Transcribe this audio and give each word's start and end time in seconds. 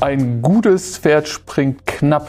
Ein 0.00 0.40
gutes 0.40 0.96
Pferd 0.96 1.28
springt 1.28 1.84
knapp. 1.84 2.26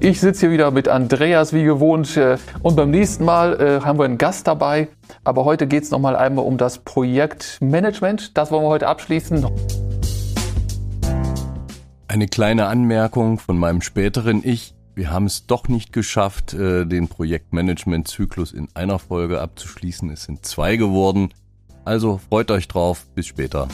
Ich 0.00 0.18
sitze 0.18 0.40
hier 0.40 0.50
wieder 0.50 0.72
mit 0.72 0.88
Andreas 0.88 1.52
wie 1.52 1.62
gewohnt 1.62 2.16
äh, 2.16 2.36
und 2.60 2.74
beim 2.74 2.90
nächsten 2.90 3.24
Mal 3.24 3.60
äh, 3.60 3.80
haben 3.80 4.00
wir 4.00 4.06
einen 4.06 4.18
Gast 4.18 4.48
dabei. 4.48 4.88
Aber 5.22 5.44
heute 5.44 5.68
geht 5.68 5.84
es 5.84 5.92
nochmal 5.92 6.16
einmal 6.16 6.44
um 6.44 6.58
das 6.58 6.78
Projektmanagement. 6.78 8.36
Das 8.36 8.50
wollen 8.50 8.64
wir 8.64 8.70
heute 8.70 8.88
abschließen. 8.88 9.46
Eine 12.08 12.26
kleine 12.26 12.66
Anmerkung 12.66 13.38
von 13.38 13.56
meinem 13.56 13.82
späteren 13.82 14.40
Ich. 14.42 14.74
Wir 14.96 15.12
haben 15.12 15.26
es 15.26 15.46
doch 15.46 15.68
nicht 15.68 15.92
geschafft, 15.92 16.54
äh, 16.54 16.86
den 16.86 17.06
Projektmanagement-Zyklus 17.06 18.50
in 18.50 18.66
einer 18.74 18.98
Folge 18.98 19.40
abzuschließen. 19.40 20.10
Es 20.10 20.24
sind 20.24 20.44
zwei 20.44 20.74
geworden. 20.74 21.32
Also 21.84 22.18
freut 22.28 22.50
euch 22.50 22.66
drauf. 22.66 23.06
Bis 23.14 23.28
später. 23.28 23.68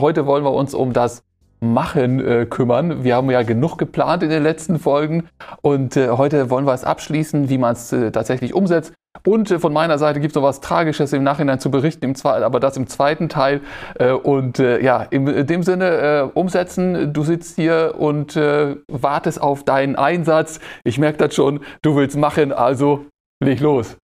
Heute 0.00 0.26
wollen 0.26 0.44
wir 0.44 0.52
uns 0.52 0.74
um 0.74 0.92
das 0.92 1.22
Machen 1.62 2.18
äh, 2.18 2.44
kümmern. 2.44 3.04
Wir 3.04 3.14
haben 3.14 3.30
ja 3.30 3.44
genug 3.44 3.78
geplant 3.78 4.24
in 4.24 4.30
den 4.30 4.42
letzten 4.42 4.80
Folgen 4.80 5.28
und 5.60 5.96
äh, 5.96 6.08
heute 6.10 6.50
wollen 6.50 6.64
wir 6.64 6.74
es 6.74 6.82
abschließen, 6.82 7.48
wie 7.48 7.56
man 7.56 7.74
es 7.74 7.92
äh, 7.92 8.10
tatsächlich 8.10 8.52
umsetzt. 8.52 8.92
Und 9.24 9.48
äh, 9.48 9.60
von 9.60 9.72
meiner 9.72 9.96
Seite 9.96 10.18
gibt 10.18 10.32
es 10.32 10.34
noch 10.34 10.42
was 10.42 10.60
Tragisches 10.60 11.12
im 11.12 11.22
Nachhinein 11.22 11.60
zu 11.60 11.70
berichten, 11.70 12.04
im 12.04 12.14
aber 12.24 12.58
das 12.58 12.76
im 12.76 12.88
zweiten 12.88 13.28
Teil. 13.28 13.60
Äh, 13.96 14.10
und 14.10 14.58
äh, 14.58 14.82
ja, 14.82 15.04
in, 15.04 15.28
in 15.28 15.46
dem 15.46 15.62
Sinne 15.62 16.32
umsetzen. 16.34 17.12
Du 17.12 17.22
sitzt 17.22 17.54
hier 17.54 17.94
und 17.96 18.34
wartest 18.34 19.40
auf 19.40 19.62
deinen 19.62 19.94
Einsatz. 19.94 20.58
Ich 20.82 20.98
merke 20.98 21.18
das 21.18 21.32
schon, 21.32 21.60
du 21.82 21.94
willst 21.94 22.16
machen, 22.16 22.50
also 22.50 23.04
leg 23.40 23.60
los. 23.60 23.96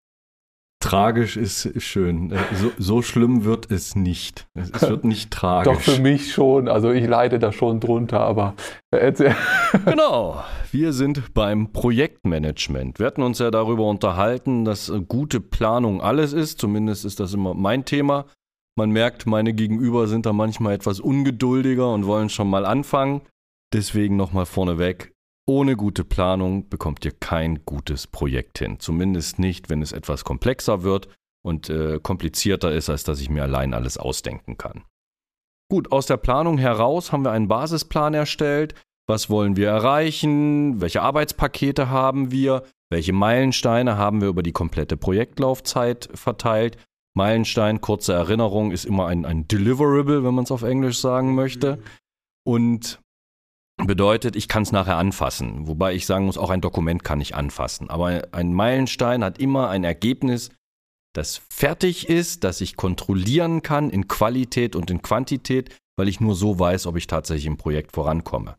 Tragisch 0.79 1.37
ist 1.37 1.81
schön. 1.81 2.31
Äh, 2.31 2.37
so, 2.53 2.71
so, 2.77 3.01
schlimm 3.01 3.43
wird 3.45 3.71
es 3.71 3.95
nicht. 3.95 4.47
Es 4.53 4.87
wird 4.87 5.05
nicht 5.05 5.31
tragisch. 5.31 5.73
Doch 5.73 5.81
für 5.81 6.01
mich 6.01 6.31
schon. 6.31 6.67
Also 6.67 6.91
ich 6.91 7.07
leide 7.07 7.39
da 7.39 7.51
schon 7.51 7.79
drunter, 7.79 8.19
aber 8.19 8.53
erzähl. 8.91 9.35
Genau. 9.85 10.43
Wir 10.71 10.93
sind 10.93 11.33
beim 11.33 11.71
Projektmanagement. 11.71 12.99
Wir 12.99 13.07
hatten 13.07 13.23
uns 13.23 13.39
ja 13.39 13.49
darüber 13.49 13.85
unterhalten, 13.85 14.65
dass 14.65 14.91
gute 15.07 15.39
Planung 15.41 15.99
alles 16.01 16.33
ist. 16.33 16.59
Zumindest 16.59 17.05
ist 17.05 17.19
das 17.19 17.33
immer 17.33 17.53
mein 17.53 17.83
Thema. 17.85 18.25
Man 18.77 18.91
merkt, 18.91 19.25
meine 19.25 19.53
Gegenüber 19.53 20.07
sind 20.07 20.27
da 20.27 20.33
manchmal 20.33 20.75
etwas 20.75 20.99
ungeduldiger 20.99 21.91
und 21.91 22.05
wollen 22.05 22.29
schon 22.29 22.49
mal 22.49 22.65
anfangen. 22.65 23.21
Deswegen 23.73 24.15
nochmal 24.15 24.45
vorneweg. 24.45 25.13
Ohne 25.49 25.77
gute 25.77 26.03
Planung 26.03 26.67
bekommt 26.67 27.05
ihr 27.05 27.13
kein 27.13 27.63
gutes 27.65 28.05
Projekt 28.05 28.59
hin. 28.59 28.79
Zumindest 28.79 29.39
nicht, 29.39 29.69
wenn 29.69 29.81
es 29.81 29.93
etwas 29.93 30.25
komplexer 30.25 30.83
wird 30.83 31.07
und 31.41 31.69
äh, 31.69 31.99
komplizierter 32.01 32.73
ist, 32.73 32.89
als 32.89 33.05
dass 33.05 33.21
ich 33.21 33.29
mir 33.29 33.43
allein 33.43 33.73
alles 33.73 33.97
ausdenken 33.97 34.57
kann. 34.57 34.83
Gut, 35.69 35.91
aus 35.93 36.05
der 36.05 36.17
Planung 36.17 36.57
heraus 36.57 37.11
haben 37.11 37.23
wir 37.23 37.31
einen 37.31 37.47
Basisplan 37.47 38.13
erstellt. 38.13 38.75
Was 39.07 39.29
wollen 39.29 39.55
wir 39.55 39.69
erreichen? 39.69 40.81
Welche 40.81 41.01
Arbeitspakete 41.01 41.89
haben 41.89 42.31
wir? 42.31 42.63
Welche 42.89 43.13
Meilensteine 43.13 43.97
haben 43.97 44.19
wir 44.21 44.27
über 44.27 44.43
die 44.43 44.51
komplette 44.51 44.97
Projektlaufzeit 44.97 46.09
verteilt? 46.13 46.77
Meilenstein, 47.15 47.79
kurze 47.79 48.13
Erinnerung, 48.13 48.71
ist 48.71 48.85
immer 48.85 49.07
ein, 49.07 49.25
ein 49.25 49.47
Deliverable, 49.47 50.25
wenn 50.25 50.33
man 50.33 50.43
es 50.43 50.51
auf 50.51 50.63
Englisch 50.63 50.99
sagen 50.99 51.35
möchte. 51.35 51.79
Und 52.45 52.99
bedeutet, 53.87 54.35
ich 54.35 54.47
kann 54.47 54.63
es 54.63 54.71
nachher 54.71 54.97
anfassen. 54.97 55.67
Wobei 55.67 55.95
ich 55.95 56.05
sagen 56.05 56.25
muss, 56.25 56.37
auch 56.37 56.51
ein 56.51 56.61
Dokument 56.61 57.03
kann 57.03 57.21
ich 57.21 57.33
anfassen. 57.33 57.89
Aber 57.89 58.27
ein 58.31 58.53
Meilenstein 58.53 59.23
hat 59.23 59.39
immer 59.39 59.69
ein 59.69 59.83
Ergebnis, 59.83 60.51
das 61.15 61.41
fertig 61.49 62.09
ist, 62.09 62.43
das 62.43 62.61
ich 62.61 62.75
kontrollieren 62.75 63.63
kann 63.63 63.89
in 63.89 64.07
Qualität 64.07 64.75
und 64.75 64.91
in 64.91 65.01
Quantität, 65.01 65.75
weil 65.97 66.07
ich 66.07 66.19
nur 66.19 66.35
so 66.35 66.59
weiß, 66.59 66.85
ob 66.85 66.95
ich 66.95 67.07
tatsächlich 67.07 67.47
im 67.47 67.57
Projekt 67.57 67.93
vorankomme. 67.93 68.55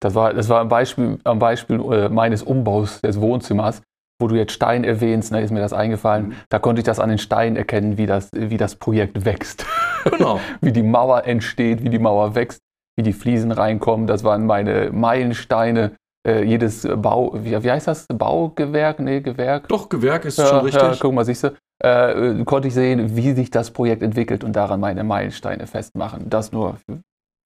Das 0.00 0.14
war, 0.14 0.32
das 0.32 0.48
war 0.48 0.62
ein 0.62 0.68
Beispiel, 0.68 1.18
ein 1.24 1.38
Beispiel 1.38 1.80
äh, 1.92 2.08
meines 2.08 2.42
Umbaus 2.42 3.02
des 3.02 3.20
Wohnzimmers, 3.20 3.82
wo 4.20 4.28
du 4.28 4.36
jetzt 4.36 4.52
Stein 4.52 4.84
erwähnst, 4.84 5.32
ne, 5.32 5.42
ist 5.42 5.50
mir 5.50 5.60
das 5.60 5.72
eingefallen. 5.72 6.28
Mhm. 6.28 6.34
Da 6.48 6.58
konnte 6.58 6.80
ich 6.80 6.84
das 6.84 6.98
an 6.98 7.10
den 7.10 7.18
Steinen 7.18 7.56
erkennen, 7.56 7.98
wie 7.98 8.06
das, 8.06 8.30
wie 8.32 8.56
das 8.56 8.76
Projekt 8.76 9.24
wächst. 9.24 9.66
Genau. 10.04 10.40
wie 10.60 10.72
die 10.72 10.82
Mauer 10.82 11.24
entsteht, 11.26 11.84
wie 11.84 11.90
die 11.90 11.98
Mauer 11.98 12.34
wächst 12.34 12.62
wie 12.98 13.02
die 13.04 13.12
Fliesen 13.12 13.52
reinkommen. 13.52 14.08
Das 14.08 14.24
waren 14.24 14.44
meine 14.44 14.90
Meilensteine. 14.92 15.92
Äh, 16.26 16.42
jedes 16.42 16.86
Bau, 16.96 17.32
wie, 17.32 17.62
wie, 17.62 17.70
heißt 17.70 17.86
das? 17.86 18.06
Baugewerk? 18.12 18.98
Nee, 18.98 19.20
Gewerk? 19.20 19.68
Doch, 19.68 19.88
Gewerk 19.88 20.24
ist 20.24 20.36
ja, 20.36 20.46
schon 20.46 20.60
richtig. 20.62 20.82
Ja, 20.82 20.96
guck 20.98 21.14
mal, 21.14 21.24
siehst 21.24 21.44
du. 21.44 21.54
Äh, 21.80 22.44
konnte 22.44 22.66
ich 22.66 22.74
sehen, 22.74 23.14
wie 23.16 23.32
sich 23.34 23.52
das 23.52 23.70
Projekt 23.70 24.02
entwickelt 24.02 24.42
und 24.42 24.56
daran 24.56 24.80
meine 24.80 25.04
Meilensteine 25.04 25.68
festmachen. 25.68 26.28
Das 26.28 26.50
nur 26.50 26.76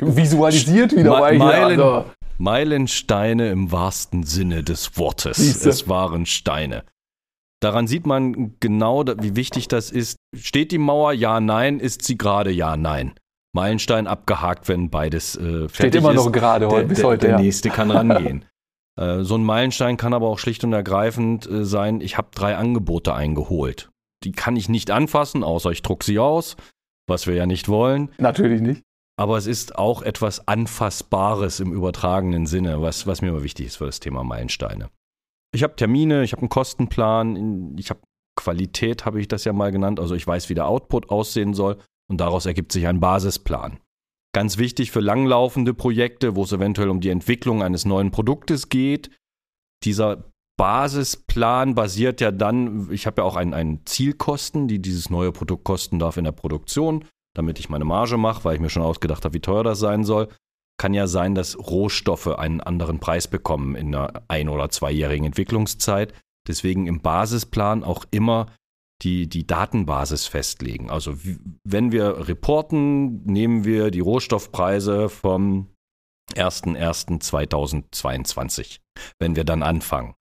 visualisiert 0.00 0.96
wieder. 0.96 1.10
Ma 1.10 1.32
Meilen, 1.32 1.80
also. 1.80 2.06
Meilensteine 2.38 3.50
im 3.50 3.70
wahrsten 3.70 4.22
Sinne 4.22 4.64
des 4.64 4.96
Wortes. 4.96 5.36
Siehste? 5.36 5.68
Es 5.68 5.86
waren 5.86 6.24
Steine. 6.24 6.84
Daran 7.60 7.86
sieht 7.86 8.06
man 8.06 8.54
genau, 8.58 9.04
wie 9.20 9.36
wichtig 9.36 9.68
das 9.68 9.90
ist. 9.90 10.16
Steht 10.34 10.72
die 10.72 10.78
Mauer? 10.78 11.12
Ja, 11.12 11.40
nein. 11.40 11.78
Ist 11.78 12.02
sie 12.02 12.16
gerade? 12.16 12.50
Ja, 12.50 12.78
nein. 12.78 13.12
Meilenstein 13.54 14.06
abgehakt, 14.06 14.68
wenn 14.68 14.90
beides 14.90 15.36
äh, 15.36 15.68
fertig 15.68 15.74
Steht 15.74 15.94
immer 15.96 16.10
ist. 16.10 16.16
noch 16.16 16.32
gerade 16.32 16.68
der, 16.68 16.82
bis 16.84 16.98
der, 16.98 17.06
heute. 17.06 17.26
Der 17.26 17.36
ja. 17.36 17.42
nächste 17.42 17.70
kann 17.70 17.90
rangehen. 17.90 18.44
äh, 18.98 19.22
so 19.22 19.36
ein 19.36 19.44
Meilenstein 19.44 19.96
kann 19.96 20.14
aber 20.14 20.28
auch 20.28 20.38
schlicht 20.38 20.64
und 20.64 20.72
ergreifend 20.72 21.48
äh, 21.48 21.64
sein, 21.64 22.00
ich 22.00 22.16
habe 22.16 22.28
drei 22.34 22.56
Angebote 22.56 23.14
eingeholt. 23.14 23.90
Die 24.24 24.32
kann 24.32 24.56
ich 24.56 24.68
nicht 24.68 24.90
anfassen, 24.90 25.44
außer 25.44 25.70
ich 25.70 25.82
druck 25.82 26.04
sie 26.04 26.18
aus, 26.18 26.56
was 27.08 27.26
wir 27.26 27.34
ja 27.34 27.46
nicht 27.46 27.68
wollen. 27.68 28.10
Natürlich 28.18 28.62
nicht. 28.62 28.82
Aber 29.18 29.36
es 29.36 29.46
ist 29.46 29.76
auch 29.76 30.02
etwas 30.02 30.48
Anfassbares 30.48 31.60
im 31.60 31.72
übertragenen 31.72 32.46
Sinne, 32.46 32.80
was, 32.80 33.06
was 33.06 33.20
mir 33.20 33.28
immer 33.28 33.42
wichtig 33.42 33.66
ist 33.66 33.76
für 33.76 33.86
das 33.86 34.00
Thema 34.00 34.24
Meilensteine. 34.24 34.88
Ich 35.54 35.62
habe 35.62 35.76
Termine, 35.76 36.22
ich 36.22 36.32
habe 36.32 36.40
einen 36.40 36.48
Kostenplan, 36.48 37.76
ich 37.76 37.90
habe 37.90 38.00
Qualität, 38.36 39.04
habe 39.04 39.20
ich 39.20 39.28
das 39.28 39.44
ja 39.44 39.52
mal 39.52 39.70
genannt. 39.70 40.00
Also 40.00 40.14
ich 40.14 40.26
weiß, 40.26 40.48
wie 40.48 40.54
der 40.54 40.66
Output 40.66 41.10
aussehen 41.10 41.52
soll 41.52 41.76
und 42.08 42.20
daraus 42.20 42.46
ergibt 42.46 42.72
sich 42.72 42.86
ein 42.86 43.00
Basisplan. 43.00 43.78
Ganz 44.34 44.56
wichtig 44.56 44.90
für 44.90 45.00
langlaufende 45.00 45.74
Projekte, 45.74 46.36
wo 46.36 46.44
es 46.44 46.52
eventuell 46.52 46.88
um 46.88 47.00
die 47.00 47.10
Entwicklung 47.10 47.62
eines 47.62 47.84
neuen 47.84 48.10
Produktes 48.10 48.70
geht. 48.70 49.10
Dieser 49.84 50.32
Basisplan 50.58 51.74
basiert 51.74 52.20
ja 52.20 52.30
dann, 52.30 52.90
ich 52.90 53.06
habe 53.06 53.20
ja 53.20 53.26
auch 53.26 53.36
einen, 53.36 53.52
einen 53.52 53.84
Zielkosten, 53.84 54.68
die 54.68 54.80
dieses 54.80 55.10
neue 55.10 55.32
Produkt 55.32 55.64
kosten 55.64 55.98
darf 55.98 56.16
in 56.16 56.24
der 56.24 56.32
Produktion, 56.32 57.04
damit 57.34 57.58
ich 57.58 57.68
meine 57.68 57.84
Marge 57.84 58.16
mache, 58.16 58.44
weil 58.44 58.54
ich 58.54 58.60
mir 58.60 58.70
schon 58.70 58.82
ausgedacht 58.82 59.24
habe, 59.24 59.34
wie 59.34 59.40
teuer 59.40 59.64
das 59.64 59.78
sein 59.78 60.04
soll. 60.04 60.28
Kann 60.78 60.94
ja 60.94 61.06
sein, 61.06 61.34
dass 61.34 61.58
Rohstoffe 61.58 62.28
einen 62.28 62.60
anderen 62.60 63.00
Preis 63.00 63.28
bekommen 63.28 63.74
in 63.74 63.94
einer 63.94 64.22
ein- 64.28 64.48
oder 64.48 64.70
zweijährigen 64.70 65.26
Entwicklungszeit. 65.26 66.14
Deswegen 66.48 66.86
im 66.86 67.00
Basisplan 67.00 67.84
auch 67.84 68.04
immer 68.10 68.46
die, 69.02 69.28
die 69.28 69.46
Datenbasis 69.46 70.26
festlegen. 70.26 70.90
Also 70.90 71.14
wenn 71.64 71.92
wir 71.92 72.28
reporten, 72.28 73.24
nehmen 73.24 73.64
wir 73.64 73.90
die 73.90 74.00
Rohstoffpreise 74.00 75.08
vom 75.08 75.68
01.01.2022, 76.34 78.80
wenn 79.18 79.36
wir 79.36 79.44
dann 79.44 79.62
anfangen. 79.62 80.14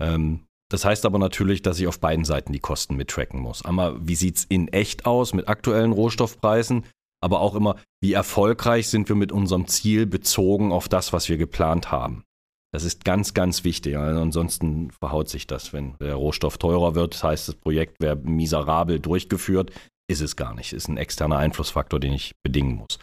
Ähm, 0.00 0.46
das 0.68 0.84
heißt 0.84 1.06
aber 1.06 1.18
natürlich, 1.18 1.62
dass 1.62 1.78
ich 1.78 1.86
auf 1.86 2.00
beiden 2.00 2.24
Seiten 2.24 2.52
die 2.52 2.58
Kosten 2.58 2.96
mittracken 2.96 3.40
muss. 3.40 3.64
Einmal, 3.64 3.96
wie 4.06 4.16
sieht 4.16 4.38
es 4.38 4.44
in 4.44 4.66
echt 4.68 5.06
aus 5.06 5.32
mit 5.32 5.48
aktuellen 5.48 5.92
Rohstoffpreisen, 5.92 6.84
aber 7.22 7.40
auch 7.40 7.54
immer, 7.54 7.76
wie 8.02 8.12
erfolgreich 8.12 8.88
sind 8.88 9.08
wir 9.08 9.16
mit 9.16 9.32
unserem 9.32 9.68
Ziel 9.68 10.06
bezogen 10.06 10.72
auf 10.72 10.88
das, 10.88 11.12
was 11.12 11.28
wir 11.28 11.36
geplant 11.36 11.92
haben. 11.92 12.24
Das 12.76 12.84
ist 12.84 13.06
ganz, 13.06 13.32
ganz 13.32 13.64
wichtig. 13.64 13.96
Also 13.96 14.20
ansonsten 14.20 14.90
verhaut 14.90 15.30
sich 15.30 15.46
das. 15.46 15.72
Wenn 15.72 15.96
der 15.96 16.16
Rohstoff 16.16 16.58
teurer 16.58 16.94
wird, 16.94 17.14
das 17.14 17.24
heißt, 17.24 17.48
das 17.48 17.54
Projekt 17.54 18.02
wäre 18.02 18.16
miserabel 18.16 19.00
durchgeführt. 19.00 19.72
Ist 20.10 20.20
es 20.20 20.36
gar 20.36 20.54
nicht. 20.54 20.74
Ist 20.74 20.86
ein 20.86 20.98
externer 20.98 21.38
Einflussfaktor, 21.38 22.00
den 22.00 22.12
ich 22.12 22.34
bedingen 22.42 22.76
muss. 22.76 22.98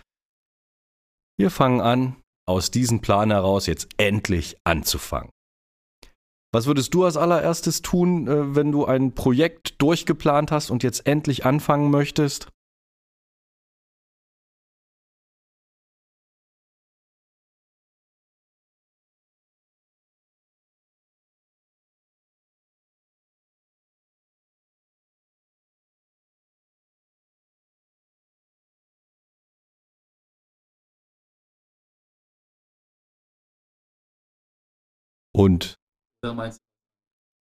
Wir 1.40 1.50
fangen 1.50 1.82
an, 1.82 2.18
aus 2.48 2.70
diesem 2.70 3.02
Plan 3.02 3.32
heraus 3.32 3.66
jetzt 3.66 3.90
endlich 3.98 4.58
anzufangen. 4.64 5.32
Was 6.54 6.68
würdest 6.68 6.94
du 6.94 7.06
als 7.06 7.18
allererstes 7.18 7.82
tun, 7.82 8.28
äh, 8.28 8.56
wenn 8.56 8.72
du 8.72 8.86
ein 8.86 9.16
Projekt 9.16 9.82
durchgeplant 9.82 10.52
hast 10.52 10.70
und 10.70 10.84
jetzt 10.84 11.08
endlich 11.08 11.48
anfangen 11.48 11.90
möchtest? 11.90 12.53
Und 35.36 35.76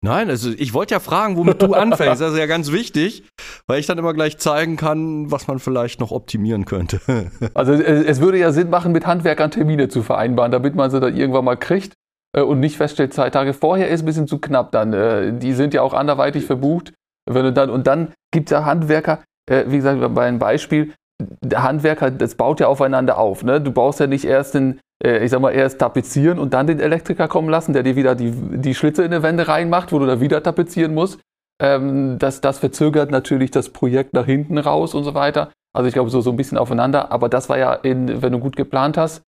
Nein, 0.04 0.32
also 0.32 0.50
ich 0.50 0.74
wollte 0.74 0.96
ja 0.96 1.00
fragen, 1.00 1.38
womit 1.38 1.62
du 1.62 1.74
anfängst. 1.74 2.22
Das 2.22 2.32
ist 2.34 2.40
ja 2.40 2.48
ganz 2.48 2.72
wichtig, 2.72 3.24
weil 3.68 3.80
ich 3.80 3.86
dann 3.86 4.00
immer 4.00 4.16
gleich 4.16 4.40
zeigen 4.40 4.76
kann, 4.76 5.30
was 5.30 5.48
man 5.48 5.60
vielleicht 5.60 6.00
noch 6.00 6.12
optimieren 6.12 6.66
könnte. 6.66 7.00
Also 7.54 7.74
es 7.74 8.20
würde 8.20 8.40
ja 8.40 8.52
Sinn 8.52 8.70
machen, 8.70 8.94
mit 8.94 9.06
Handwerkern 9.06 9.52
Termine 9.52 9.90
zu 9.90 10.02
vereinbaren, 10.02 10.52
damit 10.52 10.74
man 10.74 10.90
sie 10.90 11.00
dann 11.00 11.16
irgendwann 11.16 11.46
mal 11.46 11.58
kriegt 11.58 11.94
äh, 12.36 12.42
und 12.42 12.60
nicht 12.60 12.78
feststellt, 12.78 13.14
zwei 13.14 13.30
Tage 13.30 13.54
vorher 13.54 13.90
ist 13.90 14.02
ein 14.02 14.06
bisschen 14.06 14.28
zu 14.28 14.40
knapp 14.40 14.72
dann. 14.72 14.94
Äh, 14.94 15.38
die 15.38 15.54
sind 15.54 15.74
ja 15.74 15.82
auch 15.82 15.94
anderweitig 15.94 16.46
verbucht. 16.46 16.94
Wenn 17.30 17.44
du 17.44 17.54
dann, 17.54 17.70
und 17.70 17.88
dann 17.88 18.14
gibt 18.34 18.50
es 18.50 18.52
ja 18.52 18.66
Handwerker, 18.66 19.22
äh, 19.50 19.66
wie 19.68 19.78
gesagt, 19.78 20.16
bei 20.16 20.28
einem 20.28 20.40
Beispiel, 20.40 20.94
der 21.42 21.64
Handwerker, 21.64 22.10
das 22.10 22.36
baut 22.36 22.60
ja 22.60 22.68
aufeinander 22.68 23.18
auf. 23.18 23.44
Ne? 23.44 23.62
Du 23.62 23.72
brauchst 23.72 24.00
ja 24.00 24.08
nicht 24.08 24.26
erst 24.26 24.56
den, 24.56 24.80
ich 25.04 25.32
sag 25.32 25.42
mal, 25.42 25.52
erst 25.52 25.80
tapezieren 25.80 26.40
und 26.40 26.54
dann 26.54 26.68
den 26.68 26.80
Elektriker 26.80 27.28
kommen 27.28 27.50
lassen, 27.50 27.74
der 27.74 27.84
dir 27.84 27.96
wieder 27.96 28.16
die, 28.16 28.32
die 28.32 28.76
Schlitze 28.76 29.04
in 29.04 29.12
die 29.12 29.24
Wände 29.24 29.48
reinmacht, 29.48 29.92
wo 29.92 30.00
du 30.00 30.06
da 30.06 30.20
wieder 30.20 30.44
tapezieren 30.44 30.94
musst. 30.94 31.20
Ähm, 31.62 32.18
das, 32.20 32.42
das 32.42 32.60
verzögert 32.60 33.12
natürlich 33.12 33.52
das 33.52 33.70
Projekt 33.70 34.14
nach 34.14 34.26
hinten 34.26 34.58
raus 34.58 34.94
und 34.94 35.04
so 35.04 35.14
weiter. 35.14 35.52
Also 35.74 35.88
ich 35.88 35.94
glaube, 35.94 36.10
so, 36.10 36.22
so 36.22 36.32
ein 36.32 36.36
bisschen 36.36 36.58
aufeinander. 36.58 37.12
Aber 37.12 37.30
das 37.30 37.50
war 37.50 37.58
ja, 37.58 37.74
in, 37.74 38.22
wenn 38.22 38.32
du 38.32 38.40
gut 38.40 38.56
geplant 38.56 38.98
hast, 38.98 39.22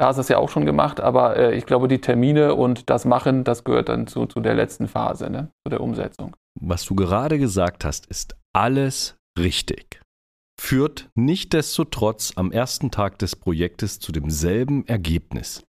hast 0.00 0.16
du 0.16 0.20
es 0.22 0.28
ja 0.28 0.38
auch 0.38 0.48
schon 0.48 0.66
gemacht. 0.66 1.00
Aber 1.00 1.36
äh, 1.36 1.54
ich 1.54 1.66
glaube, 1.66 1.88
die 1.88 2.00
Termine 2.00 2.54
und 2.54 2.88
das 2.88 3.04
Machen, 3.04 3.44
das 3.44 3.64
gehört 3.64 3.88
dann 3.88 4.06
zu, 4.06 4.26
zu 4.26 4.40
der 4.40 4.54
letzten 4.54 4.88
Phase, 4.88 5.30
ne? 5.30 5.48
zu 5.64 5.70
der 5.70 5.80
Umsetzung. 5.80 6.36
Was 6.60 6.84
du 6.84 6.94
gerade 6.94 7.38
gesagt 7.38 7.84
hast, 7.84 8.06
ist 8.06 8.36
alles 8.52 9.16
richtig. 9.38 10.01
Führt 10.64 11.10
nichtdestotrotz 11.16 12.34
am 12.36 12.52
ersten 12.52 12.92
Tag 12.92 13.18
des 13.18 13.34
Projektes 13.34 13.98
zu 13.98 14.12
demselben 14.12 14.86
Ergebnis. 14.86 15.64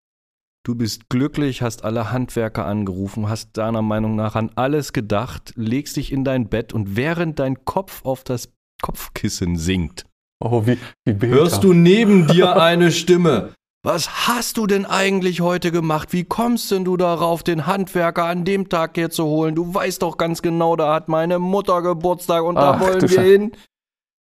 Du 0.65 0.73
bist 0.73 1.09
glücklich, 1.09 1.61
hast 1.61 1.85
alle 1.85 2.11
Handwerker 2.11 2.65
angerufen, 2.65 3.29
hast 3.29 3.55
deiner 3.55 3.83
Meinung 3.83 4.15
nach 4.15 4.35
an 4.35 4.49
alles 4.55 4.91
gedacht, 4.91 5.53
legst 5.55 5.95
dich 5.95 6.11
in 6.11 6.23
dein 6.23 6.49
Bett 6.49 6.73
und 6.73 6.95
während 6.97 7.37
dein 7.37 7.63
Kopf 7.65 8.03
auf 8.03 8.23
das 8.23 8.51
Kopfkissen 8.81 9.57
sinkt, 9.57 10.07
oh, 10.43 10.65
wie, 10.65 10.79
wie 11.05 11.27
hörst 11.27 11.63
du 11.63 11.73
neben 11.73 12.25
dir 12.25 12.59
eine 12.59 12.91
Stimme. 12.91 13.53
Was 13.85 14.27
hast 14.27 14.57
du 14.57 14.65
denn 14.65 14.85
eigentlich 14.85 15.39
heute 15.39 15.71
gemacht? 15.71 16.13
Wie 16.13 16.25
kommst 16.25 16.71
denn 16.71 16.83
du 16.83 16.97
darauf, 16.97 17.43
den 17.43 17.65
Handwerker 17.65 18.25
an 18.25 18.43
dem 18.43 18.67
Tag 18.67 18.95
hier 18.95 19.11
zu 19.11 19.23
holen? 19.23 19.55
Du 19.55 19.71
weißt 19.73 20.01
doch 20.01 20.17
ganz 20.17 20.41
genau, 20.41 20.75
da 20.75 20.95
hat 20.95 21.07
meine 21.07 21.39
Mutter 21.39 21.81
Geburtstag 21.83 22.43
und 22.43 22.57
Ach, 22.57 22.79
da 22.79 22.85
wollen 22.85 23.09
wir 23.09 23.21
hin. 23.21 23.51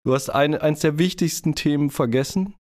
Du 0.07 0.13
hast 0.13 0.29
ein, 0.29 0.55
eins 0.55 0.79
der 0.79 0.97
wichtigsten 0.97 1.53
Themen 1.53 1.89
vergessen 1.89 2.55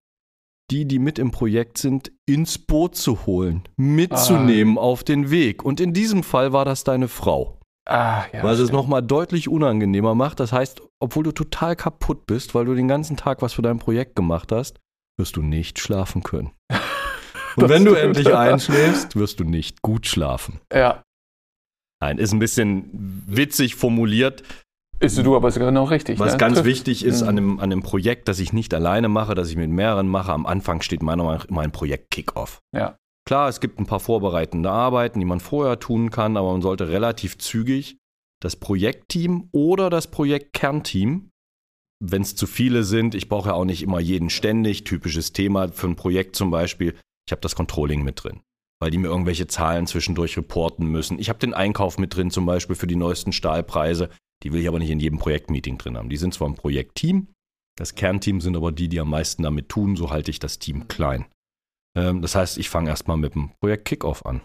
die, 0.71 0.87
die 0.87 1.01
mit 1.01 1.19
im 1.19 1.33
Projekt 1.33 1.77
sind, 1.77 2.13
ins 2.25 2.57
Boot 2.57 2.95
zu 2.95 3.27
holen, 3.27 3.65
mitzunehmen 3.77 4.79
ah. 4.79 4.83
auf 4.83 5.03
den 5.03 5.31
Weg. 5.31 5.65
Und 5.65 5.81
in 5.81 5.93
diesem 5.93 6.23
Fall 6.23 6.53
war 6.53 6.65
das 6.65 6.85
deine 6.85 7.09
Frau. 7.09 7.59
Ah, 7.85 8.25
ja, 8.33 8.45
weil 8.45 8.55
es 8.55 8.61
es 8.61 8.71
nochmal 8.71 9.03
deutlich 9.03 9.49
unangenehmer 9.49 10.15
macht. 10.15 10.39
Das 10.39 10.53
heißt, 10.53 10.81
obwohl 11.01 11.25
du 11.25 11.33
total 11.33 11.75
kaputt 11.75 12.27
bist, 12.27 12.55
weil 12.55 12.65
du 12.65 12.75
den 12.75 12.87
ganzen 12.87 13.17
Tag 13.17 13.43
was 13.43 13.55
für 13.55 13.63
dein 13.63 13.81
Projekt 13.81 14.15
gemacht 14.15 14.53
hast, 14.53 14.79
wirst 15.19 15.37
du 15.37 15.43
nicht 15.43 15.81
schlafen 15.81 16.23
können. 16.23 16.53
Und 17.57 17.69
wenn 17.69 17.85
du 17.85 17.95
endlich 17.95 18.33
einschläfst, 18.33 19.17
wirst 19.17 19.41
du 19.41 19.45
nicht 19.45 19.83
gut 19.83 20.07
schlafen. 20.07 20.61
Ja. 20.73 21.03
Nein, 22.01 22.19
ist 22.19 22.33
ein 22.33 22.39
bisschen 22.39 22.89
witzig 23.27 23.75
formuliert. 23.75 24.43
Ist 25.03 25.19
du, 25.19 25.37
aber 25.37 25.49
ist 25.49 25.59
genau 25.59 25.85
richtig. 25.85 26.19
Was 26.19 26.33
ne? 26.33 26.39
ganz 26.39 26.55
Trifft. 26.55 26.67
wichtig 26.67 27.05
ist 27.05 27.23
mhm. 27.23 27.29
an, 27.29 27.37
dem, 27.37 27.61
an 27.61 27.71
dem 27.71 27.83
Projekt, 27.83 28.29
dass 28.29 28.39
ich 28.39 28.53
nicht 28.53 28.73
alleine 28.73 29.09
mache, 29.09 29.35
dass 29.35 29.51
ich 29.51 29.57
mit 29.57 29.71
mehreren 29.71 30.09
mache. 30.09 30.33
Am 30.33 30.47
Anfang 30.47 30.81
steht 30.81 31.03
meiner 31.03 31.25
Meinung 31.25 31.39
nach 31.39 31.45
immer 31.47 31.63
ein 31.63 31.73
Projekt 31.73 32.11
Kickoff. 32.11 32.61
Ja. 32.75 32.97
Klar, 33.27 33.49
es 33.49 33.61
gibt 33.61 33.79
ein 33.79 33.87
paar 33.87 34.01
vorbereitende 34.01 34.71
Arbeiten, 34.71 35.21
die 35.21 35.25
man 35.25 35.41
vorher 35.41 35.79
tun 35.79 36.11
kann, 36.11 36.37
aber 36.37 36.53
man 36.53 36.63
sollte 36.63 36.89
relativ 36.89 37.39
zügig 37.39 37.99
das 38.43 38.57
Projektteam 38.57 39.49
oder 39.53 39.89
das 39.89 40.09
Projektkernteam, 40.09 41.31
wenn 42.01 42.23
es 42.23 42.35
zu 42.35 42.49
viele 42.49 42.83
sind, 42.83 43.15
ich 43.15 43.29
brauche 43.29 43.51
ja 43.51 43.55
auch 43.55 43.65
nicht 43.65 43.83
immer 43.83 44.01
jeden 44.01 44.31
ständig, 44.31 44.83
typisches 44.85 45.33
Thema 45.33 45.69
für 45.69 45.87
ein 45.87 45.97
Projekt 45.97 46.35
zum 46.35 46.51
Beispiel, 46.51 46.97
ich 47.27 47.33
habe 47.33 47.41
das 47.41 47.55
Controlling 47.55 48.03
mit 48.03 48.25
drin, 48.25 48.41
weil 48.81 48.91
die 48.91 48.99
mir 48.99 49.07
irgendwelche 49.09 49.47
Zahlen 49.47 49.87
zwischendurch 49.87 50.37
reporten 50.37 50.87
müssen. 50.87 51.21
Ich 51.21 51.29
habe 51.29 51.39
den 51.39 51.55
Einkauf 51.55 51.99
mit 51.99 52.17
drin, 52.17 52.33
zum 52.33 52.45
Beispiel 52.45 52.75
für 52.75 52.89
die 52.89 52.97
neuesten 52.97 53.33
Stahlpreise. 53.33 54.09
Die 54.43 54.53
will 54.53 54.61
ich 54.61 54.69
aber 54.69 54.79
nicht 54.79 54.91
in 54.91 55.01
jedem 55.01 55.19
Projektmeeting 55.19 55.79
drin 55.79 55.97
haben. 55.97 56.09
Die 56.09 56.17
sind 56.17 56.35
zwar 56.35 56.49
im 56.49 56.55
Projektteam, 56.55 57.29
das 57.77 57.95
Kernteam 57.95 58.41
sind 58.41 58.57
aber 58.57 58.73
die, 58.73 58.89
die 58.89 59.01
am 59.01 59.11
meisten 59.11 59.43
damit 59.43 59.69
tun, 59.69 59.97
so 59.97 60.11
halte 60.11 60.31
ich 60.31 60.39
das 60.39 60.59
Team 60.59 60.89
klein. 60.89 61.27
Ähm, 61.97 62.23
das 62.23 62.35
heißt, 62.35 62.59
ich 62.59 62.69
fange 62.69 62.91
erstmal 62.91 63.17
mit 63.17 63.35
dem 63.35 63.51
Projekt 63.61 63.87
Kickoff 63.87 64.27
an. 64.27 64.43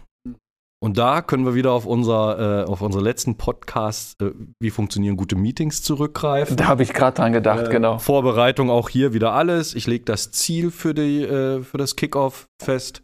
Und 0.80 0.96
da 0.96 1.22
können 1.22 1.44
wir 1.44 1.56
wieder 1.56 1.72
auf, 1.72 1.86
unser, 1.86 2.62
äh, 2.62 2.64
auf 2.68 2.82
unsere 2.82 3.02
letzten 3.02 3.36
Podcasts, 3.36 4.14
äh, 4.22 4.30
wie 4.60 4.70
funktionieren 4.70 5.16
gute 5.16 5.34
Meetings, 5.34 5.82
zurückgreifen. 5.82 6.56
Da 6.56 6.68
habe 6.68 6.84
ich 6.84 6.92
gerade 6.92 7.16
dran 7.16 7.32
gedacht, 7.32 7.66
äh, 7.66 7.70
genau. 7.70 7.98
Vorbereitung 7.98 8.70
auch 8.70 8.88
hier 8.88 9.12
wieder 9.12 9.32
alles. 9.32 9.74
Ich 9.74 9.88
lege 9.88 10.04
das 10.04 10.30
Ziel 10.30 10.70
für, 10.70 10.94
die, 10.94 11.22
äh, 11.24 11.62
für 11.62 11.78
das 11.78 11.96
Kickoff 11.96 12.46
fest. 12.62 13.02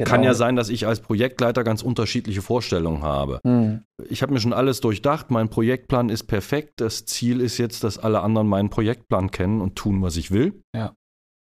Genau. 0.00 0.12
Kann 0.12 0.22
ja 0.22 0.32
sein, 0.32 0.56
dass 0.56 0.70
ich 0.70 0.86
als 0.86 1.00
Projektleiter 1.00 1.62
ganz 1.62 1.82
unterschiedliche 1.82 2.40
Vorstellungen 2.40 3.02
habe. 3.02 3.38
Mhm. 3.44 3.82
Ich 4.08 4.22
habe 4.22 4.32
mir 4.32 4.40
schon 4.40 4.54
alles 4.54 4.80
durchdacht, 4.80 5.30
mein 5.30 5.50
Projektplan 5.50 6.08
ist 6.08 6.22
perfekt. 6.22 6.80
Das 6.80 7.04
Ziel 7.04 7.42
ist 7.42 7.58
jetzt, 7.58 7.84
dass 7.84 7.98
alle 7.98 8.22
anderen 8.22 8.48
meinen 8.48 8.70
Projektplan 8.70 9.30
kennen 9.30 9.60
und 9.60 9.76
tun, 9.76 10.00
was 10.00 10.16
ich 10.16 10.30
will. 10.30 10.62
Ja. 10.74 10.94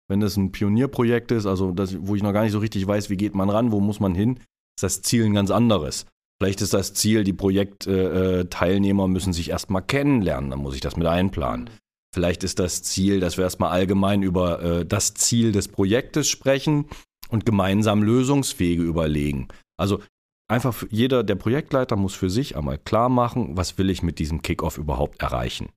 Wenn 0.08 0.20
das 0.20 0.36
ein 0.36 0.52
Pionierprojekt 0.52 1.32
ist, 1.32 1.46
also 1.46 1.72
das, 1.72 1.96
wo 2.06 2.14
ich 2.14 2.22
noch 2.22 2.32
gar 2.32 2.44
nicht 2.44 2.52
so 2.52 2.60
richtig 2.60 2.86
weiß, 2.86 3.10
wie 3.10 3.16
geht 3.16 3.34
man 3.34 3.50
ran, 3.50 3.72
wo 3.72 3.80
muss 3.80 3.98
man 3.98 4.14
hin, 4.14 4.36
ist 4.76 4.84
das 4.84 5.02
Ziel 5.02 5.24
ein 5.24 5.34
ganz 5.34 5.50
anderes. 5.50 6.06
Vielleicht 6.40 6.60
ist 6.62 6.74
das 6.74 6.94
Ziel, 6.94 7.24
die 7.24 7.32
Projektteilnehmer 7.32 9.04
äh 9.04 9.08
müssen 9.08 9.32
sich 9.32 9.50
erstmal 9.50 9.82
kennenlernen, 9.82 10.50
dann 10.50 10.60
muss 10.60 10.76
ich 10.76 10.80
das 10.80 10.96
mit 10.96 11.08
einplanen. 11.08 11.64
Mhm. 11.64 11.78
Vielleicht 12.14 12.44
ist 12.44 12.60
das 12.60 12.84
Ziel, 12.84 13.18
dass 13.18 13.36
wir 13.36 13.42
erstmal 13.42 13.70
allgemein 13.70 14.22
über 14.22 14.62
äh, 14.62 14.86
das 14.86 15.14
Ziel 15.14 15.50
des 15.50 15.66
Projektes 15.66 16.28
sprechen 16.28 16.86
und 17.34 17.44
gemeinsam 17.44 18.02
Lösungswege 18.02 18.82
überlegen. 18.82 19.48
Also 19.76 20.00
einfach 20.48 20.84
jeder, 20.90 21.22
der 21.22 21.34
Projektleiter 21.34 21.96
muss 21.96 22.14
für 22.14 22.30
sich 22.30 22.56
einmal 22.56 22.78
klar 22.78 23.10
machen, 23.10 23.56
was 23.56 23.76
will 23.76 23.90
ich 23.90 24.02
mit 24.02 24.18
diesem 24.18 24.40
Kickoff 24.40 24.78
überhaupt 24.78 25.20
erreichen. 25.20 25.68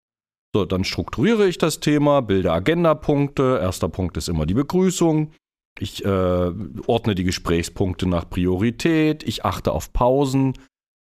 So, 0.55 0.65
dann 0.65 0.85
strukturiere 0.85 1.47
ich 1.47 1.57
das 1.57 1.81
Thema, 1.81 2.21
bilde 2.21 2.53
Agendapunkte. 2.53 3.59
Erster 3.61 3.89
Punkt 3.89 4.15
ist 4.15 4.29
immer 4.29 4.45
die 4.45 4.53
Begrüßung. 4.53 5.31
Ich 5.79 6.05
äh, 6.05 6.51
ordne 6.87 7.15
die 7.15 7.25
Gesprächspunkte 7.25 8.07
nach 8.07 8.29
Priorität. 8.29 9.23
Ich 9.23 9.43
achte 9.43 9.73
auf 9.73 9.91
Pausen. 9.91 10.53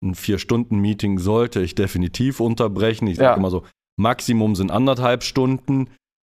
Ein 0.02 0.14
Vier-Stunden-Meeting 0.14 1.19
sollte 1.19 1.61
ich 1.61 1.75
definitiv 1.75 2.41
unterbrechen. 2.41 3.07
Ich 3.07 3.16
sage 3.16 3.30
ja. 3.30 3.37
immer 3.37 3.50
so, 3.50 3.64
Maximum 3.97 4.54
sind 4.57 4.71
anderthalb 4.71 5.23
Stunden. 5.23 5.88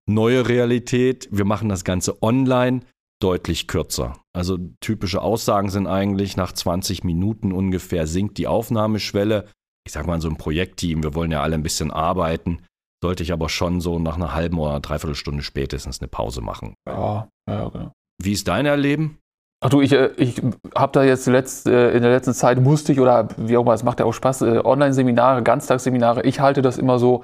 Neue 0.08 0.48
Realität, 0.48 1.30
wir 1.32 1.46
machen 1.46 1.70
das 1.70 1.84
Ganze 1.84 2.22
online 2.22 2.82
deutlich 3.24 3.68
kürzer. 3.68 4.18
Also 4.36 4.58
typische 4.82 5.22
Aussagen 5.22 5.70
sind 5.70 5.88
eigentlich, 5.88 6.36
nach 6.36 6.52
20 6.52 7.04
Minuten 7.04 7.54
ungefähr 7.54 8.06
sinkt 8.06 8.38
die 8.38 8.48
Aufnahmeschwelle. 8.48 9.46
Ich 9.86 9.94
sage 9.94 10.08
mal, 10.08 10.22
so 10.22 10.30
ein 10.30 10.38
Projektteam, 10.38 11.04
wir 11.04 11.16
wollen 11.16 11.32
ja 11.32 11.42
alle 11.42 11.56
ein 11.56 11.64
bisschen 11.64 11.92
arbeiten, 11.92 12.60
sollte 13.02 13.24
ich 13.24 13.32
aber 13.32 13.50
schon 13.50 13.82
so 13.82 14.00
nach 14.00 14.16
einer 14.16 14.34
halben 14.34 14.60
oder 14.60 14.72
einer 14.72 14.80
Dreiviertelstunde 14.82 15.44
spätestens 15.44 16.02
eine 16.02 16.10
Pause 16.10 16.42
machen. 16.42 16.76
Ja, 16.88 17.30
ja, 17.50 17.70
genau. 17.70 17.92
Wie 18.22 18.34
ist 18.34 18.48
dein 18.48 18.66
Erleben? 18.66 19.20
Ach 19.64 19.70
du, 19.70 19.80
ich, 19.80 19.94
äh, 19.94 20.12
ich 20.18 20.42
habe 20.76 20.92
da 20.92 21.04
jetzt 21.04 21.26
letzt, 21.28 21.68
äh, 21.68 21.92
in 21.92 22.02
der 22.02 22.12
letzten 22.12 22.34
Zeit 22.34 22.60
musste 22.60 22.92
ich 22.92 23.00
oder 23.00 23.30
wie 23.38 23.56
auch 23.56 23.62
immer, 23.62 23.74
es 23.74 23.84
macht 23.84 24.02
ja 24.02 24.06
auch 24.06 24.14
Spaß, 24.14 24.42
äh, 24.42 24.62
Online-Seminare, 24.64 25.44
Ganztagsseminare. 25.44 26.24
Ich 26.24 26.42
halte 26.42 26.62
das 26.62 26.78
immer 26.78 27.00
so 27.00 27.24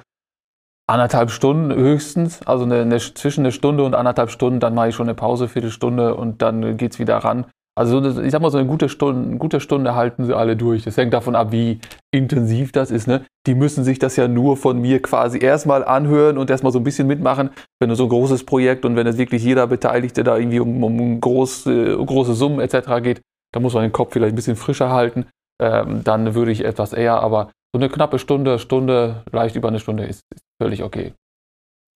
anderthalb 0.90 1.30
Stunden 1.30 1.72
höchstens, 1.72 2.42
also 2.46 2.64
eine, 2.64 2.82
eine, 2.82 2.98
zwischen 2.98 3.40
eine 3.40 3.52
Stunde 3.52 3.84
und 3.84 3.94
anderthalb 3.94 4.30
Stunden, 4.30 4.60
dann 4.60 4.74
mache 4.74 4.88
ich 4.88 4.94
schon 4.94 5.08
eine 5.08 5.14
Pause, 5.14 5.48
Viertelstunde 5.48 6.14
und 6.14 6.42
dann 6.42 6.76
geht 6.76 6.92
es 6.92 6.98
wieder 6.98 7.16
ran. 7.18 7.46
Also 7.78 8.04
ich 8.20 8.32
sag 8.32 8.42
mal, 8.42 8.50
so 8.50 8.58
eine 8.58 8.66
gute 8.66 8.88
Stunde, 8.88 9.28
eine 9.28 9.38
gute 9.38 9.60
Stunde 9.60 9.94
halten 9.94 10.26
sie 10.26 10.36
alle 10.36 10.56
durch. 10.56 10.82
Das 10.82 10.96
hängt 10.96 11.14
davon 11.14 11.36
ab, 11.36 11.52
wie 11.52 11.80
intensiv 12.10 12.72
das 12.72 12.90
ist. 12.90 13.06
Ne? 13.06 13.24
Die 13.46 13.54
müssen 13.54 13.84
sich 13.84 13.98
das 13.98 14.16
ja 14.16 14.28
nur 14.28 14.56
von 14.56 14.80
mir 14.80 15.00
quasi 15.00 15.38
erstmal 15.38 15.84
anhören 15.84 16.36
und 16.36 16.50
erstmal 16.50 16.72
so 16.72 16.80
ein 16.80 16.84
bisschen 16.84 17.06
mitmachen. 17.06 17.50
Wenn 17.78 17.90
es 17.90 17.98
so 17.98 18.04
ein 18.04 18.10
großes 18.10 18.44
Projekt 18.44 18.84
und 18.84 18.96
wenn 18.96 19.06
es 19.06 19.16
wirklich 19.16 19.42
jeder 19.44 19.66
Beteiligte 19.68 20.24
da 20.24 20.36
irgendwie 20.36 20.60
um, 20.60 20.82
um 20.82 21.20
groß, 21.20 21.66
äh, 21.66 21.96
große 21.96 22.34
Summen 22.34 22.60
etc. 22.60 23.02
geht, 23.02 23.22
da 23.52 23.60
muss 23.60 23.72
man 23.72 23.84
den 23.84 23.92
Kopf 23.92 24.12
vielleicht 24.12 24.34
ein 24.34 24.36
bisschen 24.36 24.56
frischer 24.56 24.90
halten. 24.90 25.26
Ähm, 25.62 26.02
dann 26.04 26.34
würde 26.34 26.50
ich 26.50 26.64
etwas 26.64 26.92
eher, 26.92 27.22
aber 27.22 27.50
so 27.72 27.78
eine 27.78 27.88
knappe 27.88 28.18
Stunde, 28.18 28.58
Stunde, 28.58 29.24
leicht 29.30 29.56
über 29.56 29.68
eine 29.68 29.80
Stunde 29.80 30.04
ist, 30.04 30.22
ist 30.34 30.44
völlig 30.60 30.82
okay. 30.82 31.14